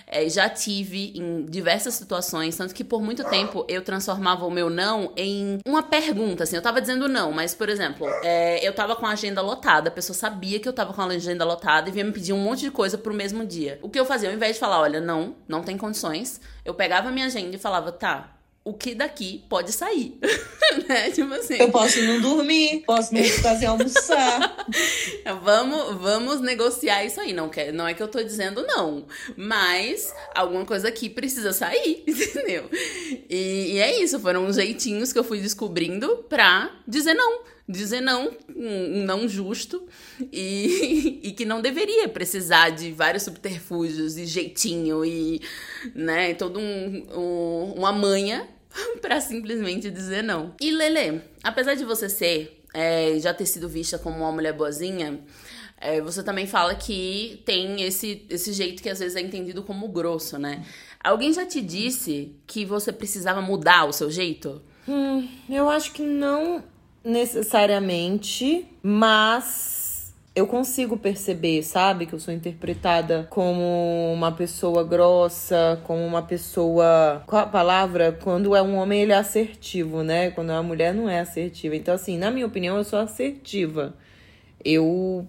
[0.10, 4.69] É, já tive em diversas situações, tanto que por muito tempo eu transformava o meu
[4.69, 6.56] não em uma pergunta, assim.
[6.56, 9.91] Eu tava dizendo não, mas, por exemplo, é, eu tava com a agenda lotada, a
[9.91, 12.62] pessoa sabia que eu tava com a agenda lotada e vinha me pedir um monte
[12.62, 13.80] de coisa pro mesmo dia.
[13.84, 14.30] O que eu fazia?
[14.30, 17.60] Ao invés de falar, olha, não, não tem condições, eu pegava a minha agenda e
[17.60, 18.38] falava, tá,
[18.69, 20.17] o que daqui pode sair.
[20.88, 21.10] né?
[21.10, 21.55] Tipo assim.
[21.55, 24.67] Eu posso não dormir, posso não fazer almoçar.
[25.43, 27.34] vamos, vamos negociar isso aí.
[27.34, 29.05] Não, quer, não é que eu tô dizendo não,
[29.36, 32.69] mas alguma coisa aqui precisa sair, entendeu?
[33.29, 38.32] E, e é isso, foram jeitinhos que eu fui descobrindo pra dizer não dizer não,
[38.55, 39.84] um não justo,
[40.34, 45.39] e, e que não deveria precisar de vários subterfúgios e jeitinho e,
[45.93, 48.47] né, todo um, um uma manha
[49.01, 50.53] para simplesmente dizer não.
[50.60, 55.19] E Lele, apesar de você ser, é, já ter sido vista como uma mulher boazinha,
[55.82, 59.88] é, você também fala que tem esse, esse jeito que às vezes é entendido como
[59.88, 60.65] grosso, né?
[61.01, 64.62] Alguém já te disse que você precisava mudar o seu jeito?
[64.88, 66.62] Hum, eu acho que não
[67.03, 69.79] necessariamente, mas
[70.36, 77.24] eu consigo perceber, sabe, que eu sou interpretada como uma pessoa grossa, como uma pessoa.
[77.26, 78.12] Qual a palavra?
[78.12, 80.32] Quando é um homem, ele é assertivo, né?
[80.32, 81.76] Quando é uma mulher, não é assertiva.
[81.76, 83.96] Então, assim, na minha opinião, eu sou assertiva.
[84.63, 85.28] Eu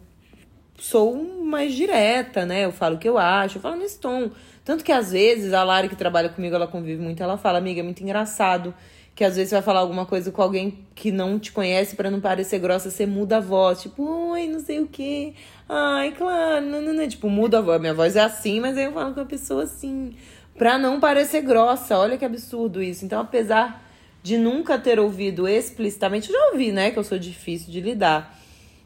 [0.79, 2.65] sou mais direta, né?
[2.65, 4.31] Eu falo o que eu acho, eu falo nesse tom.
[4.65, 7.81] Tanto que às vezes a Lara que trabalha comigo, ela convive muito, ela fala, amiga,
[7.81, 8.75] é muito engraçado
[9.15, 12.21] que às vezes vai falar alguma coisa com alguém que não te conhece para não
[12.21, 15.35] parecer grossa, você muda a voz, tipo, oi, não sei o quê.
[15.69, 17.09] Ai, claro, não, não, não.
[17.09, 17.81] Tipo, muda a voz.
[17.81, 20.15] Minha voz é assim, mas aí eu falo com a pessoa assim,
[20.57, 21.99] pra não parecer grossa.
[21.99, 23.05] Olha que absurdo isso.
[23.05, 23.85] Então, apesar
[24.23, 28.39] de nunca ter ouvido explicitamente, eu já ouvi, né, que eu sou difícil de lidar.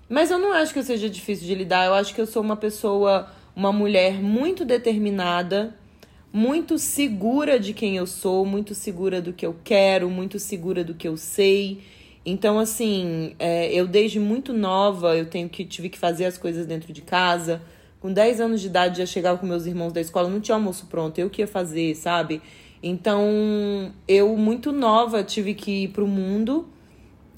[0.09, 1.87] Mas eu não acho que eu seja difícil de lidar.
[1.87, 5.75] Eu acho que eu sou uma pessoa, uma mulher muito determinada
[6.35, 10.93] muito segura de quem eu sou, muito segura do que eu quero, muito segura do
[10.93, 11.79] que eu sei.
[12.27, 16.67] Então, assim, é, eu desde muito nova, eu tenho que tive que fazer as coisas
[16.67, 17.63] dentro de casa.
[18.01, 20.87] Com 10 anos de idade, já chegava com meus irmãos da escola, não tinha almoço
[20.87, 22.43] pronto, eu que ia fazer, sabe?
[22.83, 26.69] Então, eu muito nova tive que ir pro mundo.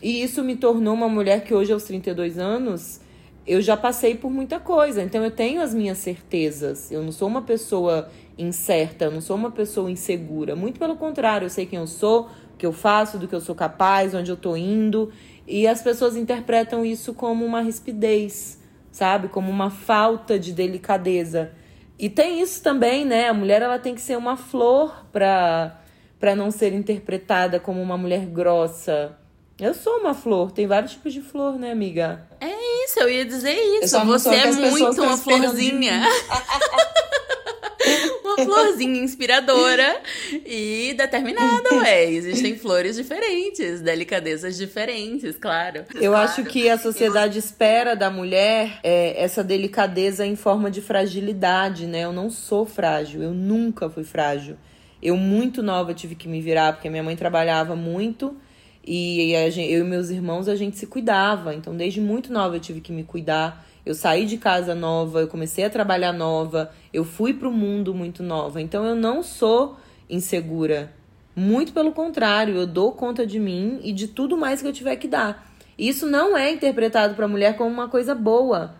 [0.02, 3.02] E isso me tornou uma mulher que hoje, aos 32 anos,
[3.46, 5.02] eu já passei por muita coisa.
[5.02, 6.90] Então, eu tenho as minhas certezas.
[6.90, 10.55] Eu não sou uma pessoa incerta, eu não sou uma pessoa insegura.
[10.55, 13.40] Muito pelo contrário, eu sei quem eu sou, o que eu faço, do que eu
[13.40, 15.12] sou capaz, onde eu tô indo.
[15.46, 19.29] E as pessoas interpretam isso como uma rispidez, sabe?
[19.29, 21.53] Como uma falta de delicadeza.
[21.99, 23.29] E tem isso também, né?
[23.29, 25.81] A mulher ela tem que ser uma flor para
[26.18, 29.16] para não ser interpretada como uma mulher grossa.
[29.61, 32.27] Eu sou uma flor, tem vários tipos de flor, né, amiga?
[32.40, 33.99] É isso, eu ia dizer isso.
[34.05, 36.03] Você é muito uma florzinha.
[38.25, 40.01] uma florzinha inspiradora
[40.44, 42.11] e determinada, ué.
[42.11, 45.85] Existem flores diferentes, delicadezas diferentes, claro.
[45.94, 46.29] Eu claro.
[46.29, 52.01] acho que a sociedade espera da mulher é, essa delicadeza em forma de fragilidade, né?
[52.01, 54.57] Eu não sou frágil, eu nunca fui frágil.
[55.03, 58.37] Eu, muito nova, tive que me virar, porque minha mãe trabalhava muito
[58.87, 61.55] e gente, eu e meus irmãos, a gente se cuidava.
[61.55, 63.66] Então, desde muito nova, eu tive que me cuidar.
[63.85, 67.94] Eu saí de casa nova, eu comecei a trabalhar nova, eu fui para o mundo
[67.94, 68.61] muito nova.
[68.61, 69.77] Então eu não sou
[70.11, 70.92] insegura.
[71.37, 74.96] Muito pelo contrário, eu dou conta de mim e de tudo mais que eu tiver
[74.96, 75.53] que dar.
[75.79, 78.75] Isso não é interpretado para a mulher como uma coisa boa.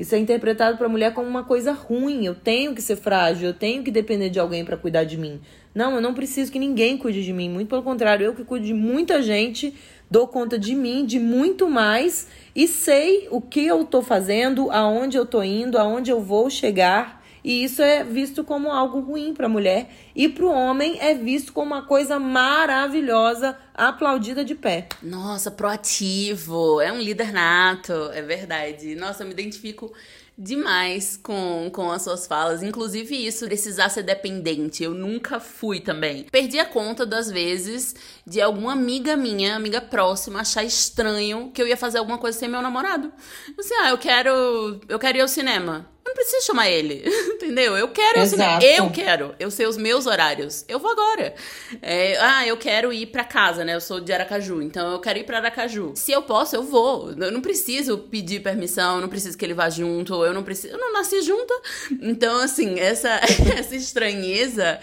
[0.00, 2.24] Isso é interpretado para a mulher como uma coisa ruim.
[2.24, 5.38] Eu tenho que ser frágil, eu tenho que depender de alguém para cuidar de mim.
[5.74, 7.50] Não, eu não preciso que ninguém cuide de mim.
[7.50, 9.74] Muito pelo contrário, eu que cuido de muita gente,
[10.10, 15.18] dou conta de mim, de muito mais e sei o que eu estou fazendo, aonde
[15.18, 17.19] eu estou indo, aonde eu vou chegar.
[17.42, 21.14] E isso é visto como algo ruim para a mulher e para o homem é
[21.14, 24.88] visto como uma coisa maravilhosa, aplaudida de pé.
[25.02, 28.94] Nossa, proativo, é um líder nato, é verdade.
[28.94, 29.92] Nossa, eu me identifico
[30.40, 32.62] demais com, com as suas falas.
[32.62, 34.82] Inclusive isso, precisar ser dependente.
[34.82, 36.24] Eu nunca fui também.
[36.30, 37.94] Perdi a conta das vezes
[38.26, 42.48] de alguma amiga minha, amiga próxima, achar estranho que eu ia fazer alguma coisa sem
[42.48, 43.12] meu namorado.
[43.58, 44.80] Assim, ah, eu quero.
[44.88, 45.86] Eu quero ir ao cinema.
[46.10, 47.76] Eu não preciso chamar ele, entendeu?
[47.76, 48.62] Eu quero cinema.
[48.62, 49.34] Eu quero.
[49.38, 50.64] Eu sei os meus horários.
[50.68, 51.34] Eu vou agora.
[51.80, 53.74] É, ah, eu quero ir para casa, né?
[53.74, 55.92] Eu sou de Aracaju, então eu quero ir para Aracaju.
[55.94, 57.12] Se eu posso, eu vou.
[57.12, 60.74] Eu não preciso pedir permissão, eu não preciso que ele vá junto, eu não preciso.
[60.74, 61.54] Eu não nasci junto.
[62.00, 63.20] Então, assim, essa,
[63.56, 64.80] essa estranheza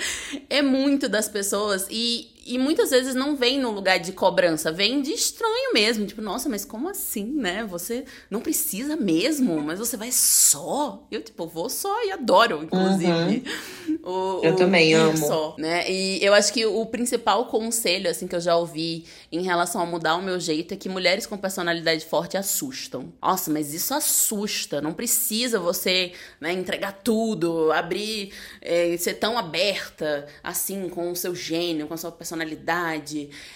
[0.49, 5.01] é muito das pessoas e e muitas vezes não vem no lugar de cobrança, vem
[5.01, 6.05] de estranho mesmo.
[6.05, 7.65] Tipo, nossa, mas como assim, né?
[7.65, 11.05] Você não precisa mesmo, mas você vai só.
[11.11, 13.43] Eu, tipo, vou só e adoro adoro, inclusive.
[13.87, 13.99] Uhum.
[14.03, 15.17] O, eu o também amo.
[15.17, 15.89] Só, né?
[15.89, 19.85] E eu acho que o principal conselho, assim, que eu já ouvi em relação a
[19.85, 23.11] mudar o meu jeito é que mulheres com personalidade forte assustam.
[23.21, 24.81] Nossa, mas isso assusta.
[24.81, 28.31] Não precisa você né, entregar tudo, abrir,
[28.61, 32.36] é, ser tão aberta, assim, com o seu gênio, com a sua personalidade.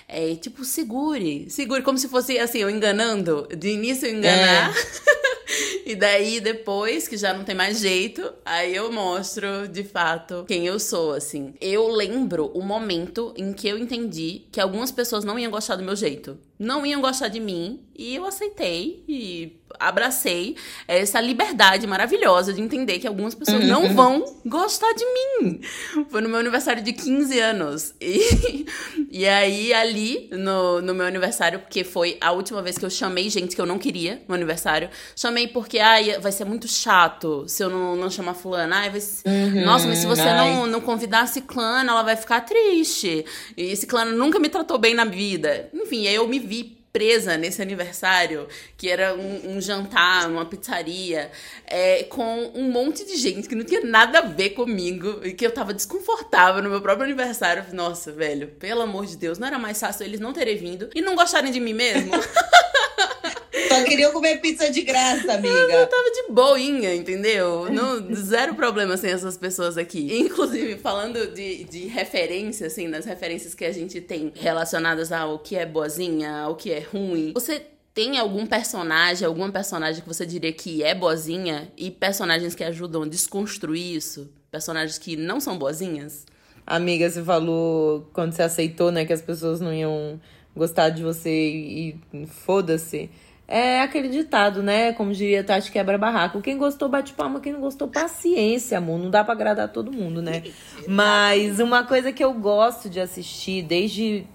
[0.08, 1.50] É, tipo, segure.
[1.50, 3.48] Segure, como se fosse, assim, eu enganando.
[3.58, 4.72] De início eu enganar.
[4.72, 5.41] É.
[5.86, 10.66] e daí, depois, que já não tem mais jeito, aí eu mostro de fato quem
[10.66, 11.54] eu sou, assim.
[11.60, 15.84] Eu lembro o momento em que eu entendi que algumas pessoas não iam gostar do
[15.84, 16.38] meu jeito.
[16.60, 20.56] Não iam gostar de mim e eu aceitei e abracei
[20.88, 23.94] essa liberdade maravilhosa de entender que algumas pessoas não uhum.
[23.96, 25.62] vão gostar de mim.
[26.10, 27.94] Foi no meu aniversário de 15 anos.
[28.12, 28.66] E,
[29.10, 33.30] e aí, ali, no, no meu aniversário, porque foi a última vez que eu chamei
[33.30, 37.64] gente que eu não queria no aniversário, chamei porque, ai, vai ser muito chato se
[37.64, 38.78] eu não, não chamar fulana.
[38.78, 39.28] Ai, vai ser...
[39.28, 43.26] uhum, Nossa, mas se você não, não convidar a ciclana, ela vai ficar triste.
[43.56, 45.70] E ciclana nunca me tratou bem na vida.
[45.74, 51.32] Enfim, aí eu me vi presa nesse aniversário, que era um, um jantar numa pizzaria,
[51.66, 55.46] é, com um monte de gente que não tinha nada a ver comigo e que
[55.46, 57.64] eu tava desconfortável no meu próprio aniversário.
[57.74, 61.02] Nossa, velho, pelo amor de Deus, não era mais fácil eles não terem vindo e
[61.02, 62.12] não gostarem de mim mesmo?
[63.68, 65.54] Só queria comer pizza de graça, amiga.
[65.54, 67.72] Eu tava de boinha, entendeu?
[67.72, 70.20] No, zero problema sem essas pessoas aqui.
[70.20, 75.56] Inclusive, falando de, de referência, assim, das referências que a gente tem relacionadas ao que
[75.56, 77.32] é boazinha, ao que é ruim.
[77.34, 77.62] Você
[77.94, 83.04] tem algum personagem, alguma personagem que você diria que é boazinha e personagens que ajudam
[83.04, 84.30] a desconstruir isso?
[84.50, 86.26] Personagens que não são boazinhas?
[86.66, 90.20] Amiga, você falou quando você aceitou, né, que as pessoas não iam
[90.56, 93.10] gostar de você e, e foda-se.
[93.54, 94.94] É aquele ditado, né?
[94.94, 96.40] Como diria Tati Quebra Barraco.
[96.40, 97.42] Quem gostou, bate palma.
[97.42, 98.98] Quem não gostou, paciência, amor.
[98.98, 100.42] Não dá pra agradar todo mundo, né?
[100.88, 104.26] Mas uma coisa que eu gosto de assistir desde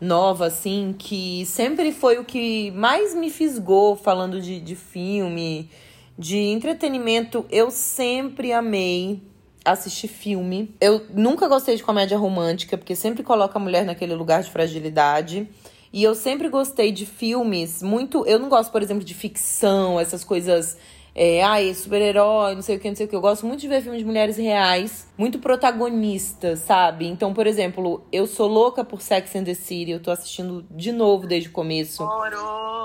[0.00, 5.68] nova, assim, que sempre foi o que mais me fisgou falando de, de filme,
[6.16, 7.44] de entretenimento.
[7.50, 9.20] Eu sempre amei
[9.64, 10.76] assistir filme.
[10.80, 15.48] Eu nunca gostei de comédia romântica, porque sempre coloca a mulher naquele lugar de fragilidade.
[15.92, 18.24] E eu sempre gostei de filmes muito.
[18.26, 20.76] Eu não gosto, por exemplo, de ficção, essas coisas.
[21.12, 23.16] É, ai, super-herói, não sei o que, não sei o que.
[23.16, 27.06] Eu gosto muito de ver filmes de mulheres reais, muito protagonistas, sabe?
[27.06, 30.92] Então, por exemplo, eu sou louca por Sex and the City, eu tô assistindo de
[30.92, 32.04] novo desde o começo.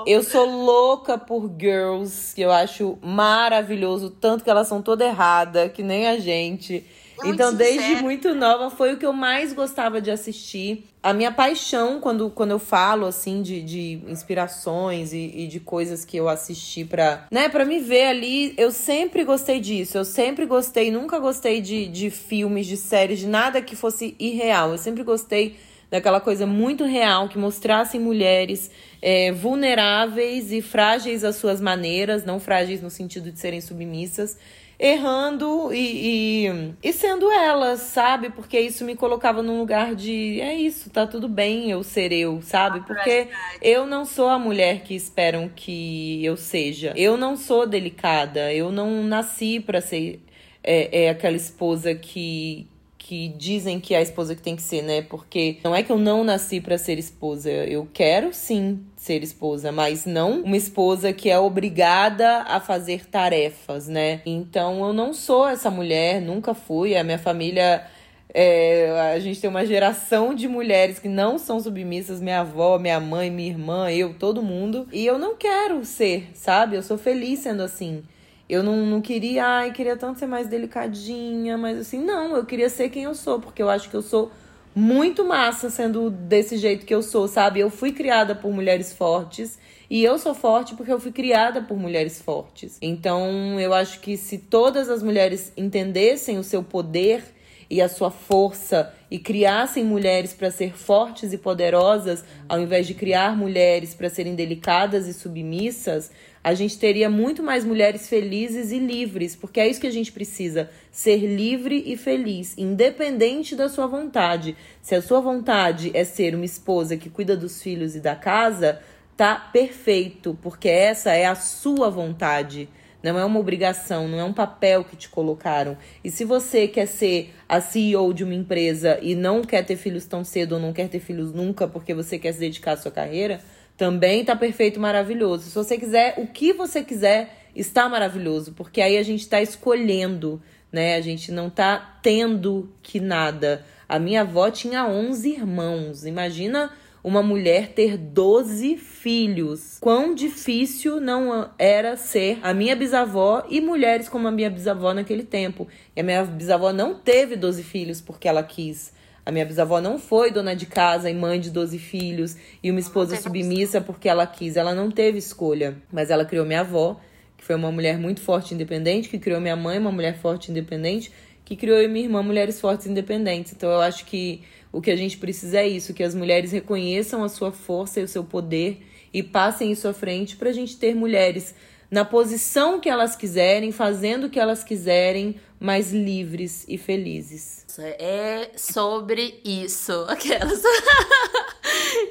[0.06, 5.68] Eu sou louca por Girls, que eu acho maravilhoso, tanto que elas são toda errada,
[5.68, 6.84] que nem a gente.
[7.24, 10.84] Então, desde muito nova, foi o que eu mais gostava de assistir.
[11.06, 16.04] A minha paixão, quando, quando eu falo, assim, de, de inspirações e, e de coisas
[16.04, 19.96] que eu assisti pra, né, pra me ver ali, eu sempre gostei disso.
[19.96, 24.72] Eu sempre gostei, nunca gostei de, de filmes, de séries, de nada que fosse irreal.
[24.72, 25.54] Eu sempre gostei
[25.88, 28.68] daquela coisa muito real que mostrassem mulheres
[29.00, 34.36] é, vulneráveis e frágeis às suas maneiras, não frágeis no sentido de serem submissas
[34.78, 38.30] errando e, e, e, sendo ela, sabe?
[38.30, 42.42] Porque isso me colocava num lugar de é isso, tá tudo bem eu ser eu,
[42.42, 42.80] sabe?
[42.86, 43.28] Porque
[43.62, 46.92] eu não sou a mulher que esperam que eu seja.
[46.96, 50.20] Eu não sou delicada, eu não nasci para ser
[50.62, 52.68] é, é aquela esposa que
[53.06, 55.00] que dizem que é a esposa que tem que ser, né?
[55.00, 59.70] Porque não é que eu não nasci para ser esposa, eu quero sim ser esposa,
[59.70, 64.22] mas não uma esposa que é obrigada a fazer tarefas, né?
[64.26, 66.96] Então eu não sou essa mulher, nunca fui.
[66.96, 67.86] A minha família
[68.34, 72.98] é, a gente tem uma geração de mulheres que não são submissas, minha avó, minha
[72.98, 74.88] mãe, minha irmã, eu, todo mundo.
[74.92, 76.74] E eu não quero ser, sabe?
[76.74, 78.02] Eu sou feliz sendo assim.
[78.48, 82.68] Eu não, não queria, ai, queria tanto ser mais delicadinha, mas assim, não, eu queria
[82.68, 84.30] ser quem eu sou, porque eu acho que eu sou
[84.74, 87.60] muito massa sendo desse jeito que eu sou, sabe?
[87.60, 91.78] Eu fui criada por mulheres fortes e eu sou forte porque eu fui criada por
[91.78, 92.76] mulheres fortes.
[92.82, 97.22] Então, eu acho que se todas as mulheres entendessem o seu poder
[97.70, 102.94] e a sua força e criassem mulheres para ser fortes e poderosas, ao invés de
[102.94, 106.10] criar mulheres para serem delicadas e submissas,
[106.46, 110.12] a gente teria muito mais mulheres felizes e livres, porque é isso que a gente
[110.12, 114.56] precisa: ser livre e feliz, independente da sua vontade.
[114.80, 118.80] Se a sua vontade é ser uma esposa que cuida dos filhos e da casa,
[119.16, 122.68] tá perfeito, porque essa é a sua vontade.
[123.02, 125.76] Não é uma obrigação, não é um papel que te colocaram.
[126.04, 130.06] E se você quer ser a CEO de uma empresa e não quer ter filhos
[130.06, 132.92] tão cedo ou não quer ter filhos nunca porque você quer se dedicar à sua
[132.92, 133.40] carreira,
[133.76, 135.44] também tá perfeito, maravilhoso.
[135.44, 140.40] Se você quiser, o que você quiser, está maravilhoso, porque aí a gente está escolhendo
[140.76, 140.96] né?
[140.96, 143.64] A gente não tá tendo que nada.
[143.88, 146.04] A minha avó tinha 11 irmãos.
[146.04, 146.70] Imagina
[147.02, 149.78] uma mulher ter 12 filhos.
[149.80, 155.22] Quão difícil não era ser a minha bisavó e mulheres como a minha bisavó naquele
[155.22, 155.68] tempo.
[155.94, 158.92] E a minha bisavó não teve 12 filhos porque ela quis.
[159.26, 162.78] A minha bisavó não foi dona de casa e mãe de 12 filhos e uma
[162.78, 164.56] esposa submissa porque ela quis.
[164.56, 167.00] Ela não teve escolha, mas ela criou minha avó,
[167.36, 170.46] que foi uma mulher muito forte e independente, que criou minha mãe, uma mulher forte
[170.46, 171.10] e independente,
[171.44, 173.52] que criou eu e minha irmã mulheres fortes e independentes.
[173.52, 177.24] Então eu acho que o que a gente precisa é isso, que as mulheres reconheçam
[177.24, 178.80] a sua força e o seu poder
[179.12, 181.52] e passem isso à frente para a gente ter mulheres
[181.90, 187.55] na posição que elas quiserem, fazendo o que elas quiserem, mais livres e felizes.
[187.82, 190.62] É sobre isso, aquelas.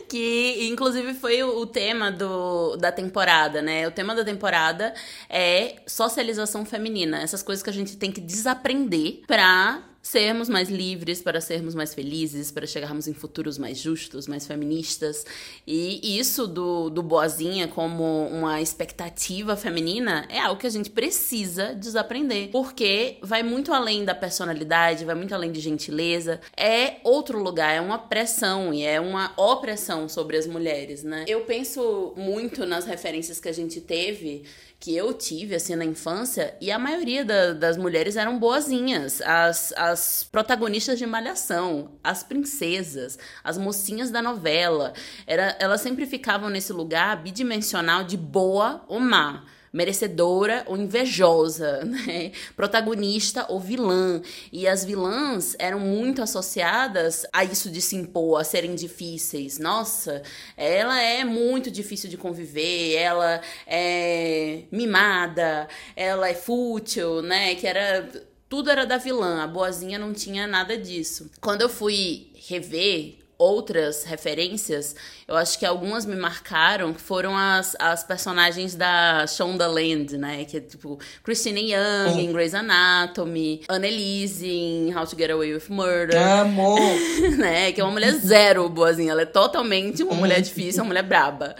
[0.09, 3.87] que inclusive foi o tema do, da temporada, né?
[3.87, 4.93] O tema da temporada
[5.29, 11.19] é socialização feminina, essas coisas que a gente tem que desaprender pra sermos mais livres,
[11.19, 15.25] para sermos mais felizes, para chegarmos em futuros mais justos, mais feministas.
[15.65, 21.73] E isso do, do boazinha como uma expectativa feminina é algo que a gente precisa
[21.73, 22.49] desaprender.
[22.51, 26.39] Porque vai muito além da personalidade, vai muito além de gentileza.
[26.55, 31.25] É outro lugar, é uma pressão e é uma opressão sobre as mulheres, né?
[31.27, 34.43] Eu penso muito nas referências que a gente teve
[34.79, 39.21] que eu tive, assim, na infância, e a maioria da, das mulheres eram boazinhas.
[39.21, 44.93] As, as protagonistas de Malhação, as princesas, as mocinhas da novela.
[45.25, 49.43] Era, elas sempre ficavam nesse lugar bidimensional de boa ou má
[49.75, 52.31] merecedora ou invejosa, né?
[52.55, 54.21] protagonista ou vilã.
[54.51, 59.59] E as vilãs eram muito associadas a isso de se impor, a serem difíceis.
[59.59, 60.23] Nossa,
[60.55, 67.55] ela é muito difícil de conviver, ela é mimada, ela é fútil, né?
[67.55, 68.09] Que era
[68.47, 71.29] tudo era da vilã, a boazinha não tinha nada disso.
[71.41, 74.95] Quando eu fui rever outras referências,
[75.27, 80.45] eu acho que algumas me marcaram, que foram as, as personagens da Shonda Land, né?
[80.45, 85.69] Que é tipo Christina Young em Grey's Anatomy, Annelise em How to Get Away with
[85.69, 86.17] Murder.
[86.17, 86.79] Amor!
[87.37, 87.71] né?
[87.71, 89.11] Que é uma mulher zero boazinha.
[89.11, 91.55] Ela é totalmente uma mulher difícil, uma mulher braba.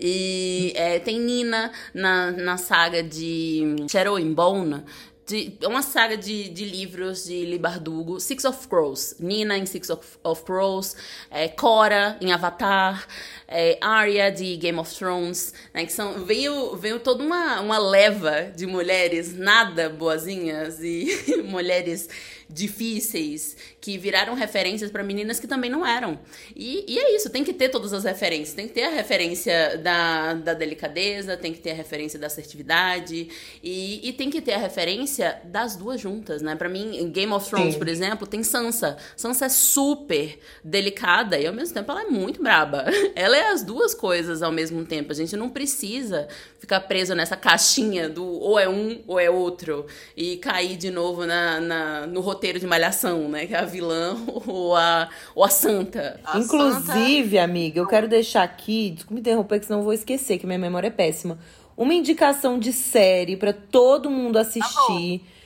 [0.00, 4.82] E é, tem Nina na, na saga de Shadow and Bone,
[5.26, 9.66] de, é uma saga de, de livros de Lee Bardugo, Six of Crows, Nina em
[9.66, 10.96] Six of, of Crows,
[11.30, 13.06] é, Cora em Avatar,
[13.52, 18.52] é, Arya de Game of Thrones, né, que são, veio, veio toda uma, uma leva
[18.54, 22.08] de mulheres nada boazinhas e mulheres
[22.52, 26.18] difíceis que viraram referências para meninas que também não eram.
[26.54, 28.54] E, e, é isso, tem que ter todas as referências.
[28.54, 33.28] Tem que ter a referência da, da delicadeza, tem que ter a referência da assertividade
[33.62, 36.54] e, e tem que ter a referência das duas juntas, né?
[36.54, 37.78] Para mim, em Game of Thrones, Sim.
[37.78, 38.96] por exemplo, tem Sansa.
[39.16, 42.84] Sansa é super delicada e ao mesmo tempo ela é muito braba.
[43.14, 45.12] Ela é as duas coisas ao mesmo tempo.
[45.12, 46.28] A gente não precisa
[46.58, 51.26] ficar preso nessa caixinha do ou é um ou é outro e cair de novo
[51.26, 53.46] na, na no roteiro de malhação, né?
[53.46, 56.20] Que é a vilã ou a, ou a santa.
[56.24, 57.42] A Inclusive, santa...
[57.42, 60.58] amiga, eu quero deixar aqui, desculpa me interromper, que senão eu vou esquecer, que minha
[60.58, 61.38] memória é péssima.
[61.76, 65.18] Uma indicação de série para todo mundo assistir.
[65.18, 65.42] Tá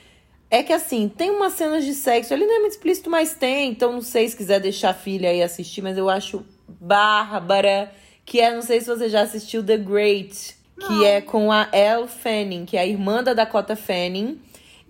[0.49, 3.69] é que assim, tem umas cenas de sexo, ele não é muito explícito, mas tem,
[3.69, 7.91] então não sei se quiser deixar a filha aí assistir, mas eu acho bárbara,
[8.25, 10.87] que é, não sei se você já assistiu The Great, não.
[10.87, 14.39] que é com a Elle Fanning, que é a irmã da Dakota Fanning.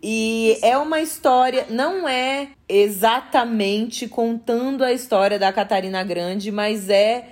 [0.02, 7.30] E é uma história, não é exatamente contando a história da Catarina Grande, mas é,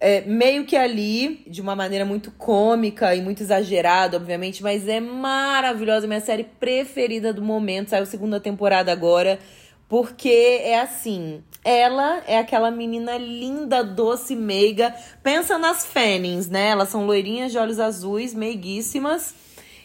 [0.00, 4.98] é, meio que ali, de uma maneira muito cômica e muito exagerada, obviamente, mas é
[4.98, 7.90] maravilhosa, minha série preferida do momento.
[7.90, 9.38] Saiu segunda temporada agora,
[9.88, 14.94] porque é assim, ela é aquela menina linda, doce, meiga.
[15.22, 16.68] Pensa nas Fannings, né?
[16.68, 19.34] Elas são loirinhas de olhos azuis, meiguíssimas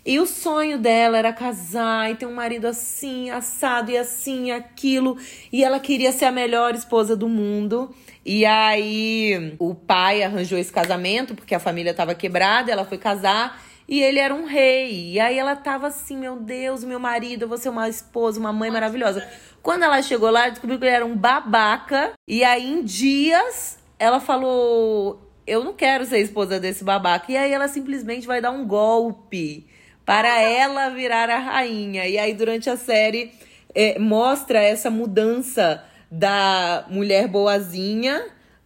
[0.03, 5.15] e o sonho dela era casar e ter um marido assim, assado e assim, aquilo.
[5.51, 7.93] E ela queria ser a melhor esposa do mundo.
[8.25, 13.61] E aí o pai arranjou esse casamento porque a família estava quebrada, ela foi casar
[13.87, 15.11] e ele era um rei.
[15.11, 18.51] E aí ela tava assim, meu Deus, meu marido, eu vou ser uma esposa, uma
[18.51, 19.27] mãe maravilhosa.
[19.61, 22.13] Quando ela chegou lá, descobriu que ele era um babaca.
[22.27, 27.31] E aí em dias ela falou: "Eu não quero ser esposa desse babaca".
[27.31, 29.67] E aí ela simplesmente vai dar um golpe
[30.05, 32.07] para ela virar a rainha.
[32.07, 33.31] E aí, durante a série,
[33.73, 38.25] é, mostra essa mudança da mulher boazinha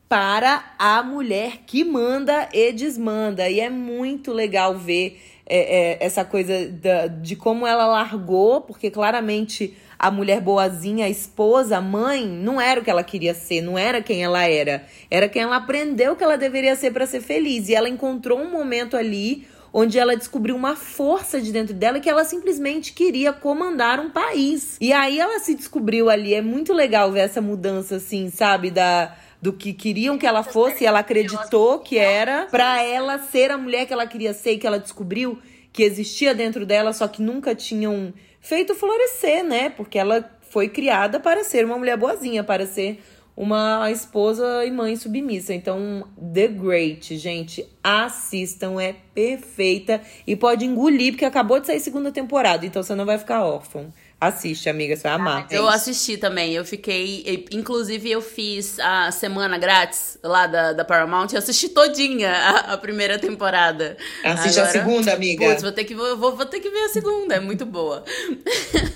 [0.10, 3.50] para a mulher que manda e desmanda.
[3.50, 8.90] E é muito legal ver é, é, essa coisa da, de como ela largou, porque
[8.90, 13.62] claramente a mulher boazinha, a esposa, a mãe, não era o que ela queria ser,
[13.62, 14.86] não era quem ela era.
[15.10, 17.70] Era quem ela aprendeu que ela deveria ser para ser feliz.
[17.70, 22.10] E ela encontrou um momento ali onde ela descobriu uma força de dentro dela que
[22.10, 24.78] ela simplesmente queria comandar um país.
[24.80, 26.34] E aí ela se descobriu ali.
[26.34, 28.72] É muito legal ver essa mudança, assim, sabe?
[28.72, 33.52] Da do que queriam que ela fosse, e ela acreditou que era para ela ser
[33.52, 35.38] a mulher que ela queria ser e que ela descobriu
[35.72, 38.12] que existia dentro dela, só que nunca tinham
[38.46, 39.70] feito florescer, né?
[39.72, 43.02] Porque ela foi criada para ser uma mulher boazinha, para ser
[43.36, 45.54] uma esposa e mãe submissa.
[45.54, 52.12] Então, The Great, gente, assistam, é perfeita e pode engolir porque acabou de sair segunda
[52.12, 53.92] temporada, então você não vai ficar órfão.
[54.28, 55.48] Assiste, amiga, você vai amar.
[55.52, 57.46] Eu assisti também, eu fiquei.
[57.52, 62.78] Inclusive, eu fiz a semana grátis lá da, da Paramount e assisti todinha a, a
[62.78, 63.98] primeira temporada.
[64.24, 65.46] Assiste Agora, a segunda, amiga.
[65.46, 68.04] Putz, vou ter, que, vou, vou ter que ver a segunda, é muito boa.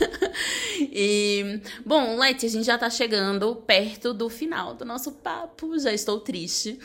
[0.79, 5.93] e, bom, Leti, a gente já tá chegando perto do final do nosso papo, já
[5.93, 6.79] estou triste.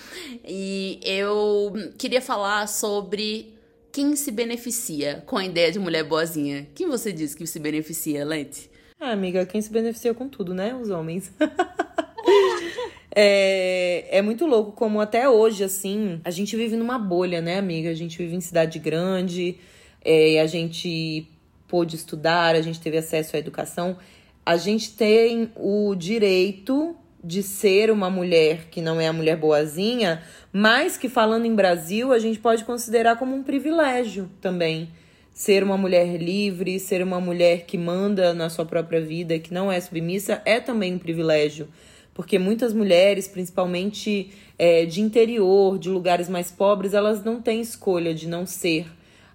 [0.44, 3.53] E eu queria falar sobre
[3.94, 6.66] quem se beneficia com a ideia de mulher boazinha?
[6.74, 8.68] Quem você diz que se beneficia, Lente?
[8.98, 10.74] Ah, amiga, quem se beneficia com tudo, né?
[10.74, 11.30] Os homens.
[13.14, 17.88] é, é muito louco como até hoje, assim, a gente vive numa bolha, né, amiga?
[17.88, 19.58] A gente vive em cidade grande,
[20.04, 21.28] é, a gente
[21.68, 23.96] pôde estudar, a gente teve acesso à educação.
[24.44, 30.22] A gente tem o direito de ser uma mulher que não é a mulher boazinha,
[30.52, 34.90] mas que falando em Brasil, a gente pode considerar como um privilégio também.
[35.32, 39.72] Ser uma mulher livre, ser uma mulher que manda na sua própria vida, que não
[39.72, 41.68] é submissa, é também um privilégio.
[42.12, 48.14] Porque muitas mulheres, principalmente é, de interior, de lugares mais pobres, elas não têm escolha
[48.14, 48.86] de não ser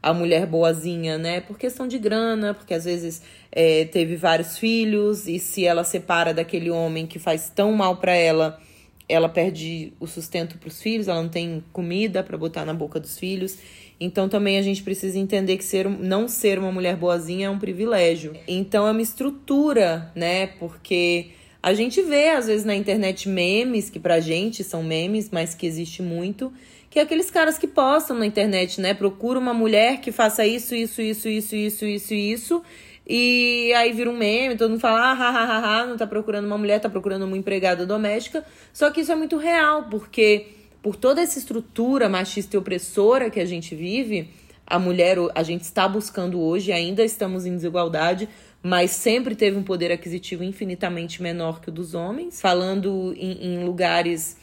[0.02, 1.42] a mulher boazinha, né?
[1.42, 3.22] Por questão de grana, porque às vezes
[3.52, 8.14] é, teve vários filhos e se ela separa daquele homem que faz tão mal para
[8.14, 8.60] ela,
[9.08, 13.00] ela perde o sustento para os filhos, ela não tem comida para botar na boca
[13.00, 13.58] dos filhos.
[14.00, 17.60] Então também a gente precisa entender que ser, não ser uma mulher boazinha é um
[17.60, 18.34] privilégio.
[18.48, 20.48] Então é uma estrutura, né?
[20.48, 21.32] Porque
[21.62, 25.66] a gente vê às vezes na internet memes que pra gente são memes, mas que
[25.66, 26.54] existe muito
[26.90, 28.94] que é aqueles caras que postam na internet, né?
[28.94, 32.64] Procura uma mulher que faça isso, isso, isso, isso, isso, isso, isso.
[33.08, 36.46] E aí vira um meme, todo mundo fala, ah, ha, ha, ha, não tá procurando
[36.46, 38.46] uma mulher, tá procurando uma empregada doméstica.
[38.74, 40.48] Só que isso é muito real, porque
[40.82, 44.30] por toda essa estrutura machista e opressora que a gente vive,
[44.66, 48.30] a mulher, a gente está buscando hoje, ainda estamos em desigualdade,
[48.62, 52.40] mas sempre teve um poder aquisitivo infinitamente menor que o dos homens.
[52.40, 54.38] Falando em, em lugares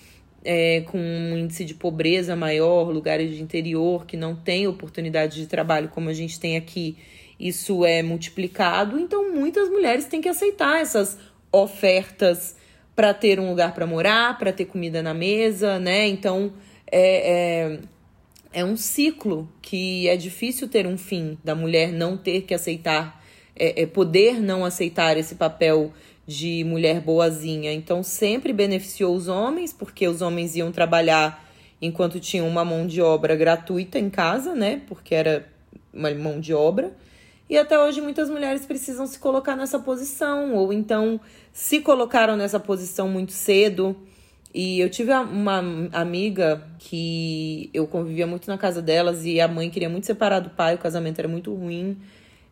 [0.47, 5.47] é, com um índice de pobreza maior, lugares de interior que não têm oportunidade de
[5.47, 6.97] trabalho como a gente tem aqui,
[7.39, 8.99] isso é multiplicado.
[8.99, 11.19] Então, muitas mulheres têm que aceitar essas
[11.53, 12.57] ofertas
[12.95, 16.07] para ter um lugar para morar, para ter comida na mesa, né?
[16.07, 16.53] Então,
[16.91, 17.75] é,
[18.55, 22.55] é, é, um ciclo que é difícil ter um fim, da mulher não ter que
[22.55, 23.23] aceitar,
[23.55, 25.93] é, é poder não aceitar esse papel
[26.27, 27.73] de mulher boazinha.
[27.73, 31.45] Então sempre beneficiou os homens, porque os homens iam trabalhar
[31.81, 34.83] enquanto tinham uma mão de obra gratuita em casa, né?
[34.89, 35.47] Porque era
[35.93, 36.93] uma mão de obra.
[37.49, 41.21] E até hoje muitas mulheres precisam se colocar nessa posição, ou então
[41.53, 43.97] se colocaram nessa posição muito cedo.
[44.53, 45.63] E eu tive uma
[45.93, 50.51] amiga que eu convivia muito na casa delas e a mãe queria muito separar do
[50.51, 51.99] pai, o casamento era muito ruim.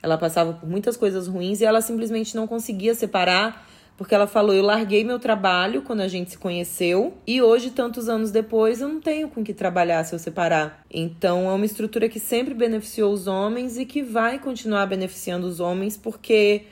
[0.05, 4.55] Ela passava por muitas coisas ruins e ela simplesmente não conseguia separar, porque ela falou:
[4.55, 8.89] Eu larguei meu trabalho quando a gente se conheceu e hoje, tantos anos depois, eu
[8.89, 10.85] não tenho com que trabalhar se eu separar.
[10.93, 15.59] Então, é uma estrutura que sempre beneficiou os homens e que vai continuar beneficiando os
[15.59, 16.67] homens, porque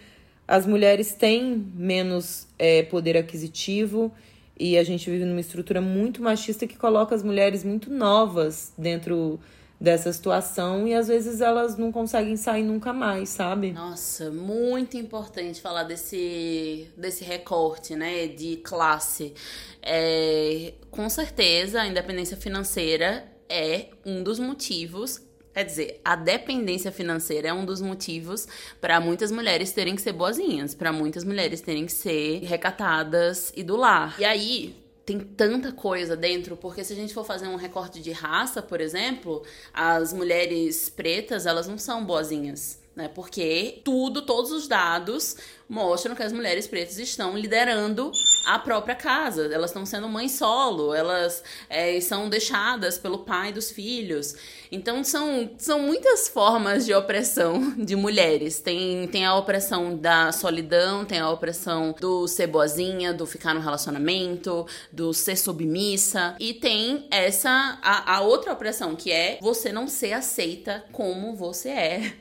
[0.47, 4.13] as mulheres têm menos é, poder aquisitivo
[4.61, 9.41] e a gente vive numa estrutura muito machista que coloca as mulheres muito novas dentro
[9.83, 13.73] dessa situação e às vezes elas não conseguem sair nunca mais, sabe?
[13.73, 19.35] Nossa, muito importante falar desse, desse recorte, né, de classe.
[19.83, 25.21] É, com certeza, a independência financeira é um dos motivos
[25.53, 28.49] Quer dizer, a dependência financeira é um dos motivos
[28.81, 33.63] para muitas mulheres terem que ser boazinhas, para muitas mulheres terem que ser recatadas e
[33.63, 34.19] do lar.
[34.19, 38.13] E aí, tem tanta coisa dentro, porque se a gente for fazer um recorte de
[38.13, 39.43] raça, por exemplo,
[39.73, 43.09] as mulheres pretas, elas não são boazinhas, né?
[43.09, 45.37] Porque tudo, todos os dados
[45.69, 48.13] mostram que as mulheres pretas estão liderando
[48.45, 49.47] a própria casa.
[49.47, 54.35] Elas estão sendo mãe solo, elas é, são deixadas pelo pai dos filhos.
[54.71, 58.61] Então são, são muitas formas de opressão de mulheres.
[58.61, 63.61] Tem, tem a opressão da solidão, tem a opressão do ser boazinha, do ficar no
[63.61, 66.37] relacionamento, do ser submissa.
[66.39, 71.71] E tem essa a, a outra opressão, que é você não ser aceita como você
[71.71, 72.13] é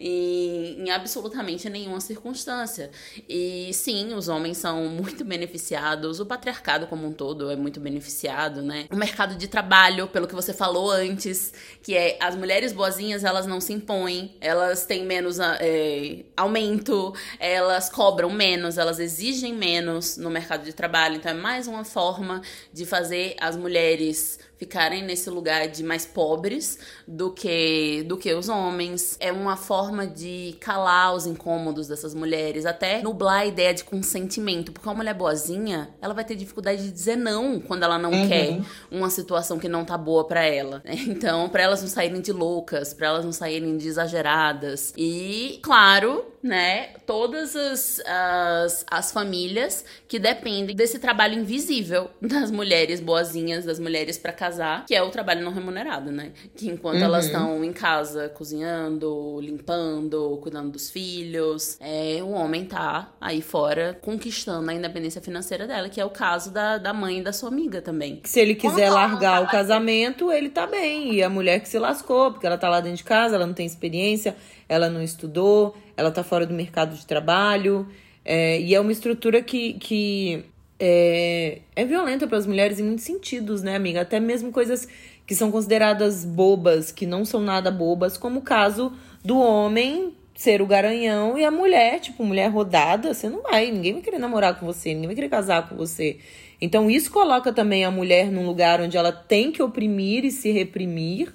[0.00, 2.90] em, em absolutamente nenhuma circunstância.
[3.28, 8.62] E sim, os homens são muito beneficiados, o patriarcado como um todo é muito beneficiado,
[8.62, 8.86] né?
[8.90, 13.46] O mercado de trabalho, pelo que você falou antes, que é as mulheres boazinhas, elas
[13.46, 20.30] não se impõem, elas têm menos é, aumento, elas cobram menos, elas exigem menos no
[20.30, 21.16] mercado de trabalho.
[21.16, 22.42] Então é mais uma forma
[22.72, 28.48] de fazer as mulheres ficarem nesse lugar de mais pobres do que do que os
[28.48, 29.16] homens.
[29.20, 34.72] É uma forma de calar os incômodos dessas mulheres, até nublar a ideia de consentimento,
[34.72, 38.28] porque uma mulher boazinha, ela vai ter dificuldade de dizer não quando ela não uhum.
[38.28, 40.82] quer uma situação que não tá boa para ela.
[41.16, 44.92] Então, para elas não saírem de loucas, para elas não saírem de exageradas.
[44.96, 53.00] E, claro, né, todas as, as, as famílias que dependem desse trabalho invisível das mulheres
[53.00, 56.32] boazinhas, das mulheres para casar, que é o trabalho não remunerado, né?
[56.56, 57.04] Que enquanto uhum.
[57.04, 63.98] elas estão em casa cozinhando, limpando, cuidando dos filhos, é, o homem tá aí fora
[64.00, 67.82] conquistando a independência financeira dela, que é o caso da, da mãe da sua amiga
[67.82, 68.20] também.
[68.24, 71.14] Se ele quiser largar o casamento, ele tá bem.
[71.14, 73.54] E a mulher que se lascou, porque ela tá lá dentro de casa, ela não
[73.54, 74.36] tem experiência,
[74.68, 77.88] ela não estudou, ela tá fora do mercado de trabalho.
[78.24, 80.44] É, e é uma estrutura que, que
[80.78, 84.02] é, é violenta para as mulheres em muitos sentidos, né, amiga?
[84.02, 84.86] Até mesmo coisas
[85.26, 88.92] que são consideradas bobas, que não são nada bobas, como o caso
[89.24, 93.94] do homem ser o garanhão e a mulher, tipo, mulher rodada, você não vai, ninguém
[93.94, 96.18] vai querer namorar com você, ninguém vai querer casar com você.
[96.60, 100.50] Então isso coloca também a mulher num lugar onde ela tem que oprimir e se
[100.50, 101.32] reprimir.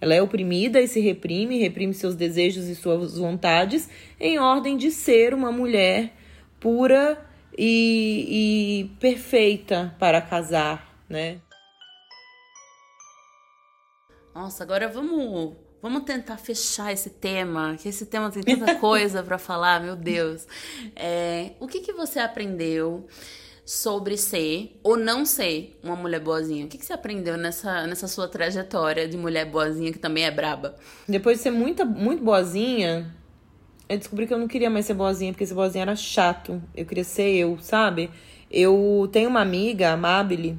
[0.00, 4.90] Ela é oprimida e se reprime, reprime seus desejos e suas vontades em ordem de
[4.90, 6.14] ser uma mulher
[6.58, 7.29] pura
[7.62, 11.42] e, e perfeita para casar, né?
[14.34, 19.36] Nossa, agora vamos vamos tentar fechar esse tema, que esse tema tem tanta coisa para
[19.36, 20.46] falar, meu Deus.
[20.96, 23.06] É, o que que você aprendeu
[23.62, 26.64] sobre ser ou não ser uma mulher boazinha?
[26.64, 30.30] O que, que você aprendeu nessa, nessa sua trajetória de mulher boazinha que também é
[30.30, 30.76] braba?
[31.06, 33.14] Depois de ser muito, muito boazinha,
[33.90, 36.62] eu descobri que eu não queria mais ser boazinha, porque ser boazinha era chato.
[36.76, 38.08] Eu queria ser eu, sabe?
[38.48, 40.56] Eu tenho uma amiga, a Mabile,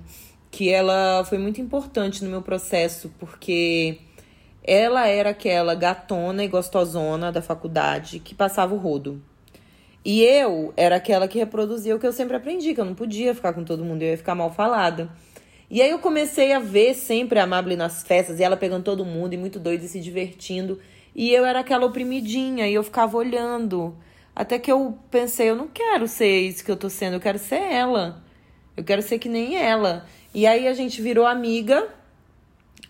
[0.51, 3.99] que ela foi muito importante no meu processo, porque
[4.61, 9.23] ela era aquela gatona e gostosona da faculdade que passava o rodo.
[10.03, 13.33] E eu era aquela que reproduzia o que eu sempre aprendi, que eu não podia
[13.33, 15.09] ficar com todo mundo, eu ia ficar mal falada.
[15.69, 19.05] E aí eu comecei a ver sempre a Amable nas festas, e ela pegando todo
[19.05, 20.79] mundo, e muito doida e se divertindo.
[21.15, 23.95] E eu era aquela oprimidinha e eu ficava olhando.
[24.35, 27.37] Até que eu pensei, eu não quero ser isso que eu tô sendo, eu quero
[27.37, 28.23] ser ela.
[28.75, 30.05] Eu quero ser que nem ela.
[30.33, 31.87] E aí a gente virou amiga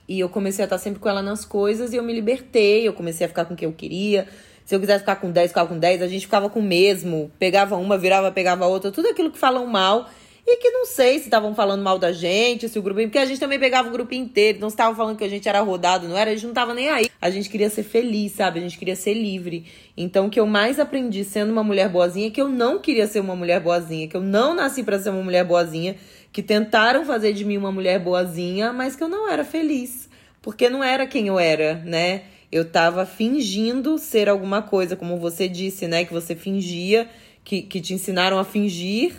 [0.08, 2.94] e eu comecei a estar sempre com ela nas coisas e eu me libertei, eu
[2.94, 4.28] comecei a ficar com quem eu queria.
[4.64, 7.32] Se eu quisesse ficar com 10, ficava com 10, a gente ficava com o mesmo,
[7.40, 10.08] pegava uma, virava, pegava outra, tudo aquilo que falam mal
[10.46, 13.08] e que não sei se estavam falando mal da gente, se o grupinho.
[13.08, 15.60] Porque a gente também pegava o grupo inteiro, não estavam falando que a gente era
[15.62, 16.32] rodado, não era?
[16.32, 17.10] A gente não tava nem aí.
[17.22, 18.60] A gente queria ser feliz, sabe?
[18.60, 19.66] A gente queria ser livre.
[19.96, 23.06] Então, o que eu mais aprendi sendo uma mulher boazinha é que eu não queria
[23.06, 25.96] ser uma mulher boazinha, que eu não nasci para ser uma mulher boazinha,
[26.32, 30.10] que tentaram fazer de mim uma mulher boazinha, mas que eu não era feliz.
[30.42, 32.24] Porque não era quem eu era, né?
[32.52, 36.04] Eu tava fingindo ser alguma coisa, como você disse, né?
[36.04, 37.08] Que você fingia,
[37.44, 39.14] que, que te ensinaram a fingir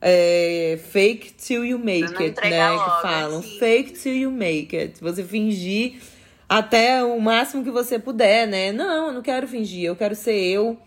[0.00, 2.70] é, fake till you make it, né?
[2.70, 3.38] Logo, que falam.
[3.40, 3.58] Assim.
[3.58, 5.00] Fake till you make it.
[5.00, 6.00] Você fingir
[6.48, 8.72] até o máximo que você puder, né?
[8.72, 10.78] Não, eu não quero fingir, eu quero ser eu.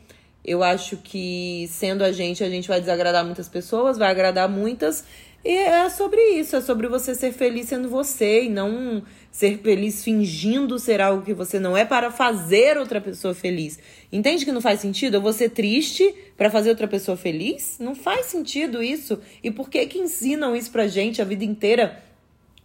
[0.43, 5.05] Eu acho que sendo a gente, a gente vai desagradar muitas pessoas, vai agradar muitas.
[5.45, 9.03] E é sobre isso, é sobre você ser feliz sendo você e não
[9.33, 13.79] ser feliz fingindo ser algo que você não é para fazer outra pessoa feliz.
[14.11, 15.15] Entende que não faz sentido?
[15.15, 17.77] Eu vou ser triste para fazer outra pessoa feliz?
[17.79, 19.19] Não faz sentido isso.
[19.43, 22.03] E por que que ensinam isso pra gente a vida inteira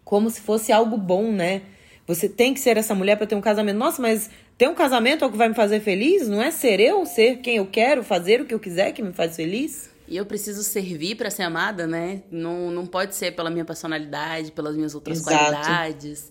[0.05, 1.63] como se fosse algo bom, né?
[2.07, 3.77] Você tem que ser essa mulher para ter um casamento.
[3.77, 6.29] Nossa, mas ter um casamento é o que vai me fazer feliz?
[6.29, 9.15] Não é ser eu, ser quem eu quero, fazer o que eu quiser que me
[9.15, 9.89] faz feliz?
[10.07, 12.23] E eu preciso servir para ser amada, né?
[12.31, 15.37] Não, não pode ser pela minha personalidade, pelas minhas outras Exato.
[15.37, 16.31] qualidades.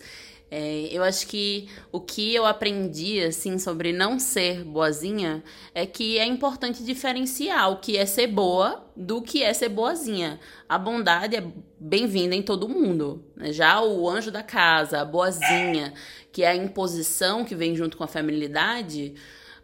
[0.50, 5.44] É, eu acho que o que eu aprendi, assim, sobre não ser boazinha
[5.76, 10.40] é que é importante diferenciar o que é ser boa do que é ser boazinha.
[10.68, 11.44] A bondade é
[11.78, 13.26] bem-vinda em todo mundo.
[13.36, 13.52] Né?
[13.52, 15.94] Já o anjo da casa, a boazinha,
[16.32, 19.16] que é a imposição que vem junto com a feminilidade,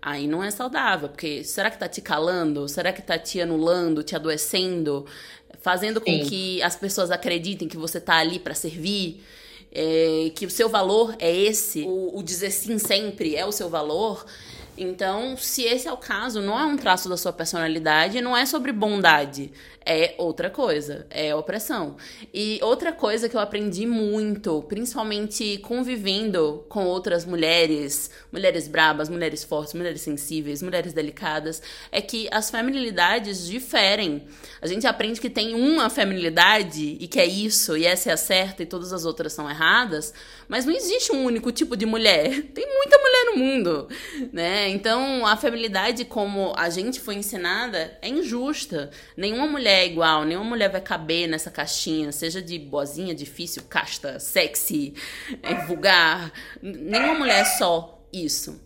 [0.02, 1.08] aí não é saudável.
[1.08, 2.68] Porque será que tá te calando?
[2.68, 5.06] Será que tá te anulando, te adoecendo?
[5.62, 6.26] Fazendo com Sim.
[6.26, 9.24] que as pessoas acreditem que você tá ali para servir?
[9.74, 13.70] É, que o seu valor é esse, o, o dizer sim sempre é o seu
[13.70, 14.26] valor.
[14.78, 18.46] Então, se esse é o caso, não é um traço da sua personalidade, não é
[18.46, 19.52] sobre bondade,
[19.86, 21.96] é outra coisa, é opressão.
[22.34, 29.44] E outra coisa que eu aprendi muito, principalmente convivendo com outras mulheres, mulheres brabas, mulheres
[29.44, 31.62] fortes, mulheres sensíveis, mulheres delicadas,
[31.92, 34.24] é que as feminilidades diferem.
[34.62, 38.18] A gente aprende que tem uma feminilidade e que é isso, e essa é a
[38.18, 40.14] certa e todas as outras são erradas,
[40.48, 42.44] mas não existe um único tipo de mulher.
[42.54, 43.88] Tem muita mulher no mundo,
[44.32, 44.63] né?
[44.70, 48.90] Então, a feminilidade como a gente foi ensinada é injusta.
[49.16, 54.20] Nenhuma mulher é igual, nenhuma mulher vai caber nessa caixinha, seja de boazinha, difícil, casta,
[54.20, 54.94] sexy,
[55.42, 56.32] é, vulgar.
[56.62, 58.62] Nenhuma mulher é só isso.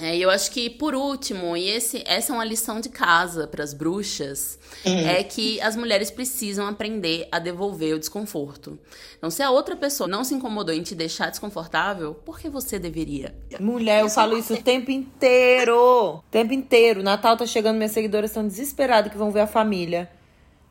[0.00, 3.64] É, eu acho que, por último, e esse, essa é uma lição de casa para
[3.64, 5.08] as bruxas, uhum.
[5.08, 8.78] é que as mulheres precisam aprender a devolver o desconforto.
[9.16, 12.78] Então, se a outra pessoa não se incomodou em te deixar desconfortável, por que você
[12.78, 13.34] deveria?
[13.58, 15.74] Mulher, eu falo isso o tempo inteiro.
[15.74, 17.02] O tempo inteiro.
[17.02, 20.10] Natal tá chegando, minhas seguidoras estão desesperadas que vão ver a família.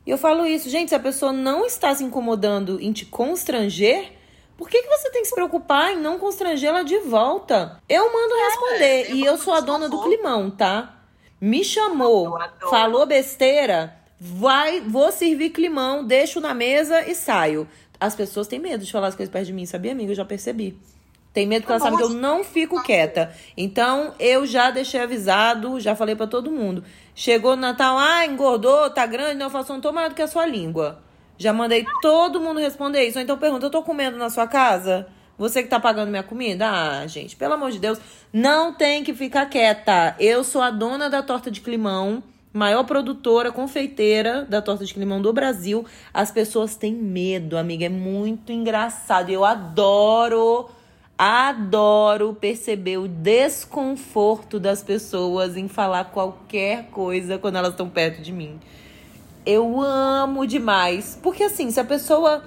[0.05, 4.11] E eu falo isso, gente, se a pessoa não está se incomodando em te constranger,
[4.57, 7.81] por que, que você tem que se preocupar em não constrangê-la de volta?
[7.89, 9.11] Eu mando é, responder.
[9.13, 10.95] e eu sou a dona do climão, tá?
[11.41, 12.37] Me chamou,
[12.69, 17.67] falou besteira, vai, vou servir climão, deixo na mesa e saio.
[17.99, 20.11] As pessoas têm medo de falar as coisas perto de mim, sabia, amiga?
[20.11, 20.79] Eu já percebi.
[21.33, 23.35] Tem medo que ela sabe que eu não fico quieta.
[23.57, 26.81] Então, eu já deixei avisado, já falei para todo mundo.
[27.13, 30.21] Chegou no Natal, ah, engordou, tá grande, não, eu faço, não tô maior do que
[30.21, 31.03] a sua língua.
[31.37, 33.17] Já mandei todo mundo responder isso.
[33.17, 35.07] Ou então pergunta, eu tô comendo na sua casa?
[35.37, 36.69] Você que tá pagando minha comida?
[36.69, 37.99] Ah, gente, pelo amor de Deus,
[38.31, 40.15] não tem que ficar quieta.
[40.19, 42.23] Eu sou a dona da torta de climão,
[42.53, 45.85] maior produtora, confeiteira da torta de climão do Brasil.
[46.13, 49.29] As pessoas têm medo, amiga, é muito engraçado.
[49.29, 50.69] Eu adoro
[51.17, 58.33] Adoro perceber o desconforto das pessoas em falar qualquer coisa quando elas estão perto de
[58.33, 58.59] mim.
[59.45, 61.19] Eu amo demais.
[61.21, 62.43] Porque, assim, se a pessoa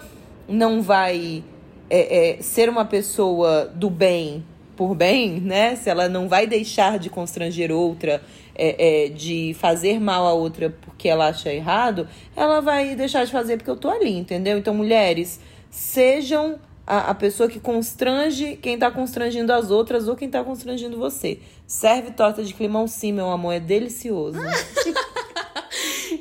[0.48, 1.44] não vai
[1.90, 4.44] é, é, ser uma pessoa do bem
[4.76, 5.74] por bem, né?
[5.74, 8.22] Se ela não vai deixar de constranger outra,
[8.54, 13.32] é, é, de fazer mal a outra porque ela acha errado, ela vai deixar de
[13.32, 14.56] fazer porque eu tô ali, entendeu?
[14.56, 20.26] Então, mulheres, sejam a, a pessoa que constrange quem está constrangindo as outras ou quem
[20.26, 21.40] está constrangindo você.
[21.66, 24.38] Serve torta de climão sim, meu amor, é delicioso.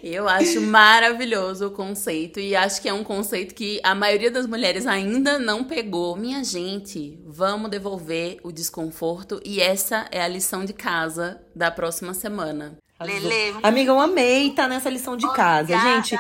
[0.04, 4.46] Eu acho maravilhoso o conceito e acho que é um conceito que a maioria das
[4.46, 6.16] mulheres ainda não pegou.
[6.16, 12.14] Minha gente, vamos devolver o desconforto e essa é a lição de casa da próxima
[12.14, 12.78] semana.
[13.00, 13.56] Lele.
[13.62, 15.78] Amiga, eu amei estar tá nessa lição de casa.
[15.78, 16.18] Gente,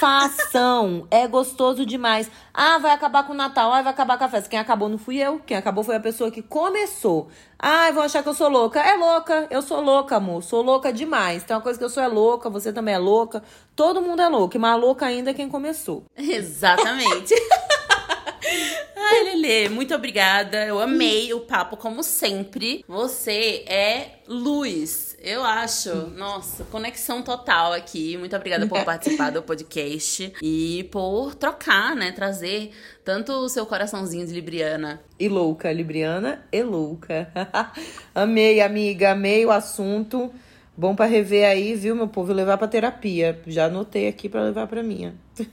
[0.00, 1.06] façam.
[1.08, 2.28] É gostoso demais.
[2.52, 3.72] Ah, vai acabar com o Natal.
[3.72, 4.50] Ah, vai acabar com a festa.
[4.50, 5.38] Quem acabou não fui eu.
[5.46, 7.28] Quem acabou foi a pessoa que começou.
[7.56, 8.80] Ah, vão achar que eu sou louca.
[8.80, 9.46] É louca.
[9.50, 10.42] Eu sou louca, amor.
[10.42, 11.44] Sou louca demais.
[11.44, 12.50] Tem uma coisa que eu sou é louca.
[12.50, 13.40] Você também é louca.
[13.76, 14.56] Todo mundo é louco.
[14.56, 16.04] E mais louca ainda é quem começou.
[16.16, 17.34] Exatamente.
[18.96, 20.66] Ai, Lelê, muito obrigada.
[20.66, 22.84] Eu amei o papo, como sempre.
[22.88, 25.05] Você é luz.
[25.20, 25.90] Eu acho.
[26.16, 28.16] Nossa, conexão total aqui.
[28.16, 32.12] Muito obrigada por participar do podcast e por trocar, né?
[32.12, 32.70] Trazer
[33.04, 35.00] tanto o seu coraçãozinho de Libriana.
[35.18, 37.30] E louca, Libriana e louca.
[38.14, 39.12] amei, amiga.
[39.12, 40.32] Amei o assunto.
[40.76, 42.32] Bom para rever aí, viu, meu povo?
[42.32, 43.40] Levar pra terapia.
[43.46, 45.14] Já anotei aqui para levar pra minha.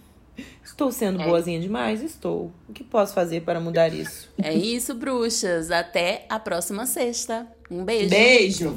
[0.63, 1.25] Estou sendo é.
[1.25, 2.01] boazinha demais?
[2.01, 2.51] Estou.
[2.67, 4.29] O que posso fazer para mudar isso?
[4.41, 5.71] É isso, bruxas.
[5.71, 7.47] Até a próxima sexta.
[7.69, 8.09] Um beijo.
[8.09, 8.75] Beijo.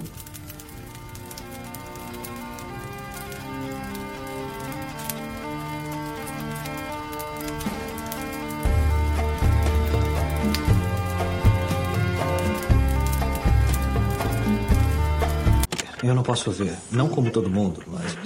[16.07, 18.17] Eu não posso ver, não como todo mundo, mas.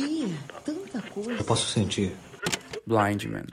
[1.38, 2.14] Eu posso sentir.
[2.86, 3.46] Blind Man.